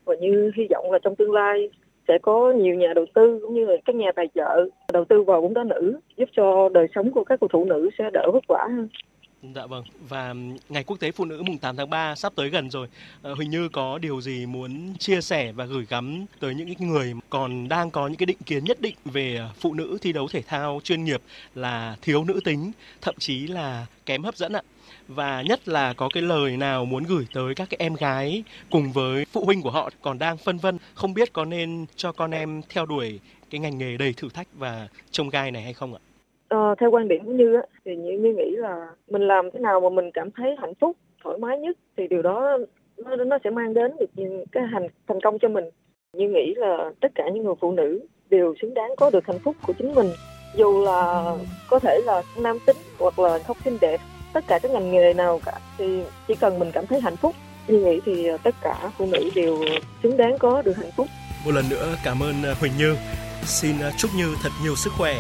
Và 0.06 0.16
như 0.16 0.52
hy 0.56 0.68
vọng 0.70 0.92
là 0.92 1.00
trong 1.04 1.16
tương 1.16 1.32
lai 1.32 1.70
sẽ 2.08 2.18
có 2.22 2.52
nhiều 2.52 2.76
nhà 2.76 2.94
đầu 2.96 3.06
tư 3.14 3.40
cũng 3.42 3.54
như 3.56 3.66
là 3.66 3.74
các 3.86 3.96
nhà 3.96 4.12
tài 4.16 4.28
trợ 4.36 4.70
đầu 4.94 5.06
tư 5.06 5.24
vào 5.24 5.42
bóng 5.42 5.54
đá 5.54 5.64
nữ, 5.64 6.00
giúp 6.18 6.30
cho 6.36 6.70
đời 6.70 6.88
sống 6.96 7.12
của 7.12 7.24
các 7.24 7.40
cầu 7.40 7.48
thủ 7.48 7.66
nữ 7.66 7.90
sẽ 7.98 8.10
đỡ 8.14 8.32
vất 8.34 8.44
vả 8.48 8.68
hơn. 8.70 8.88
Dạ 9.42 9.66
vâng. 9.66 9.84
Và 10.00 10.34
ngày 10.70 10.84
quốc 10.84 10.98
tế 11.00 11.12
phụ 11.12 11.26
nữ 11.26 11.44
mùng 11.44 11.58
8 11.58 11.76
tháng 11.78 11.90
3 11.90 12.16
sắp 12.16 12.34
tới 12.36 12.50
gần 12.50 12.70
rồi. 12.70 12.88
Ờ, 13.22 13.32
à, 13.32 13.36
Huỳnh 13.36 13.50
Như 13.50 13.70
có 13.70 13.98
điều 13.98 14.22
gì 14.22 14.46
muốn 14.46 14.94
chia 15.00 15.22
sẻ 15.22 15.52
và 15.52 15.66
gửi 15.66 15.86
gắm 15.90 16.26
tới 16.40 16.56
những 16.56 16.74
người 16.80 17.14
còn 17.30 17.68
đang 17.68 17.92
có 17.92 18.08
những 18.08 18.18
cái 18.18 18.26
định 18.26 18.38
kiến 18.46 18.64
nhất 18.64 18.82
định 18.82 18.96
về 19.06 19.36
ờ, 19.36 19.50
phụ 19.60 19.74
nữ 19.74 19.98
thi 20.02 20.14
đấu 20.14 20.28
thể 20.28 20.42
thao 20.42 20.80
chuyên 20.84 21.04
nghiệp 21.04 21.22
là 21.56 21.96
thiếu 22.02 22.24
nữ 22.24 22.40
tính, 22.44 22.72
thậm 23.02 23.16
chí 23.20 23.48
là 23.48 23.86
kém 24.06 24.24
hấp 24.24 24.36
dẫn 24.36 24.54
ạ? 24.54 24.62
và 25.08 25.42
nhất 25.42 25.68
là 25.68 25.94
có 25.94 26.10
cái 26.14 26.24
lời 26.24 26.58
nào 26.58 26.86
muốn 26.86 27.04
gửi 27.04 27.28
tới 27.34 27.56
các 27.56 27.70
cái 27.70 27.78
em 27.80 27.94
gái 27.96 28.44
cùng 28.72 28.92
với 28.92 29.26
phụ 29.26 29.46
huynh 29.46 29.62
của 29.62 29.72
họ 29.72 29.90
còn 30.02 30.20
đang 30.20 30.38
phân 30.38 30.58
vân 30.58 30.78
không 30.94 31.14
biết 31.14 31.34
có 31.34 31.46
nên 31.46 31.86
cho 31.96 32.12
con 32.12 32.32
em 32.32 32.62
theo 32.70 32.86
đuổi 32.86 33.20
cái 33.50 33.60
ngành 33.60 33.78
nghề 33.78 33.98
đầy 33.98 34.14
thử 34.14 34.30
thách 34.30 34.48
và 34.54 34.88
trông 35.12 35.30
gai 35.30 35.52
này 35.52 35.64
hay 35.64 35.74
không 35.74 35.94
ạ? 35.94 36.00
Ờ, 36.50 36.76
theo 36.80 36.92
quan 36.92 37.08
điểm 37.08 37.26
của 37.26 37.32
Như 37.32 37.56
á, 37.56 37.62
thì 37.86 37.96
Như, 37.96 38.12
Như 38.12 38.34
nghĩ 38.34 38.56
là 38.56 38.88
mình 39.10 39.22
làm 39.22 39.50
thế 39.54 39.60
nào 39.60 39.80
mà 39.80 39.90
mình 39.90 40.12
cảm 40.14 40.32
thấy 40.32 40.56
hạnh 40.62 40.74
phúc, 40.82 40.98
thoải 41.24 41.38
mái 41.38 41.60
nhất 41.60 41.78
thì 41.98 42.08
điều 42.08 42.22
đó 42.22 42.58
nó, 42.98 43.16
nó 43.16 43.38
sẽ 43.44 43.50
mang 43.50 43.74
đến 43.74 43.92
được 44.00 44.24
cái 44.52 44.64
hành 44.64 44.88
thành 45.08 45.22
công 45.22 45.40
cho 45.40 45.50
mình. 45.50 45.66
Như 46.14 46.30
nghĩ 46.30 46.54
là 46.56 46.92
tất 47.02 47.12
cả 47.16 47.24
những 47.34 47.44
người 47.44 47.56
phụ 47.62 47.72
nữ 47.72 48.00
đều 48.30 48.56
xứng 48.62 48.74
đáng 48.74 48.92
có 48.98 49.10
được 49.10 49.26
hạnh 49.26 49.40
phúc 49.40 49.56
của 49.68 49.74
chính 49.74 49.96
mình. 49.96 50.08
Dù 50.56 50.84
là 50.86 51.24
có 51.70 51.80
thể 51.80 52.00
là 52.06 52.22
nam 52.42 52.58
tính 52.66 52.78
hoặc 53.00 53.20
là 53.20 53.40
không 53.48 53.58
xinh 53.66 53.78
đẹp 53.82 54.00
tất 54.34 54.44
cả 54.48 54.60
các 54.60 54.72
ngành 54.72 54.92
nghề 54.92 55.14
nào 55.14 55.40
cả 55.46 55.54
thì 55.78 56.02
chỉ 56.28 56.36
cần 56.36 56.60
mình 56.60 56.72
cảm 56.72 56.88
thấy 56.88 57.02
hạnh 57.02 57.18
phúc 57.18 57.36
như 57.68 57.80
nghĩ 57.80 58.00
thì 58.06 58.28
tất 58.44 58.56
cả 58.62 58.92
phụ 58.98 59.06
nữ 59.06 59.30
đều 59.36 59.66
xứng 60.04 60.18
đáng 60.18 60.38
có 60.40 60.62
được 60.62 60.78
hạnh 60.78 60.92
phúc. 60.98 61.08
Một 61.46 61.52
lần 61.52 61.66
nữa 61.70 61.96
cảm 62.04 62.20
ơn 62.24 62.44
ờ, 62.44 62.56
Huỳnh 62.60 62.72
Như. 62.78 62.96
Xin 63.44 63.80
ờ, 63.82 63.92
chúc 63.98 64.12
Như 64.18 64.36
thật 64.44 64.50
nhiều 64.64 64.76
sức 64.76 64.94
khỏe 64.98 65.14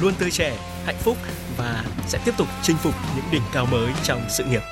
luôn 0.00 0.14
tươi 0.18 0.30
trẻ, 0.30 0.56
hạnh 0.86 0.96
phúc 0.98 1.16
và 1.56 1.84
sẽ 2.06 2.18
tiếp 2.24 2.34
tục 2.36 2.48
chinh 2.62 2.76
phục 2.76 2.94
những 3.16 3.24
đỉnh 3.30 3.42
cao 3.52 3.66
mới 3.70 3.88
trong 4.02 4.20
sự 4.28 4.44
nghiệp. 4.44 4.62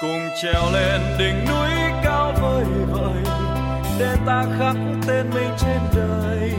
Cùng 0.00 0.28
trèo 0.42 0.72
lên 0.72 1.00
đỉnh 1.18 1.44
núi 1.48 1.70
cao 2.04 2.34
vời 2.42 2.64
vợi 2.90 3.22
để 3.98 4.16
ta 4.26 4.44
khắc 4.58 4.76
tên 5.06 5.30
mình 5.34 5.50
trên 5.58 5.78
đời. 5.96 6.50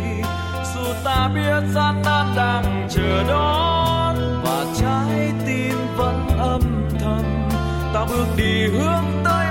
Dù 0.76 0.94
ta 1.06 1.30
biết 1.36 1.74
gian 1.76 2.02
nan 2.06 2.34
đang 2.36 2.88
chờ 2.90 3.24
đón, 3.28 4.42
và 4.44 4.66
trái 4.82 5.32
tim 5.48 5.96
vẫn 5.98 6.28
âm 6.40 6.90
thầm, 7.00 7.50
ta 7.94 8.06
bước 8.10 8.26
đi 8.38 8.68
hướng 8.68 9.24
tới 9.26 9.49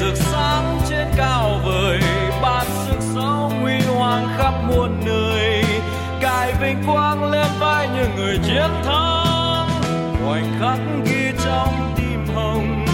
rực 0.00 0.16
sáng 0.16 0.80
trên 0.88 1.06
cao 1.16 1.60
vời, 1.64 2.00
ban 2.42 2.66
sức 2.86 2.98
sống 3.14 3.62
huy 3.62 3.80
hoàng 3.80 4.28
khắp 4.38 4.54
muôn 4.68 5.00
nơi. 5.06 5.64
Cài 6.20 6.52
vinh 6.60 6.82
quang 6.86 7.30
lên 7.30 7.46
vai 7.58 7.88
những 7.88 8.16
người 8.16 8.38
chiến 8.46 8.70
thắng. 8.84 9.68
Khoảnh 10.24 10.56
khắc 10.60 10.78
ghi 11.04 11.32
trong 11.44 11.94
tim 11.96 12.26
hồng, 12.34 12.86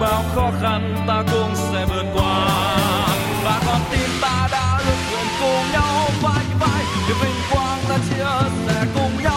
bao 0.00 0.24
khó 0.34 0.50
khăn 0.62 1.04
ta 1.06 1.22
cũng 1.32 1.54
sẽ 1.54 1.86
vượt 1.88 2.04
qua. 2.14 2.48
Và 3.44 3.60
con 3.66 3.80
tim 3.90 4.10
ta 4.22 4.48
đã 4.52 4.80
được 4.86 5.18
cùng 5.40 5.72
nhau, 5.72 6.08
vai 6.22 6.44
vai, 6.60 6.84
để 7.08 7.14
vinh 7.22 7.40
quang 7.52 7.78
ta 7.88 7.96
chia 8.10 8.48
sẻ 8.66 8.84
cùng 8.94 9.22
nhau. 9.22 9.33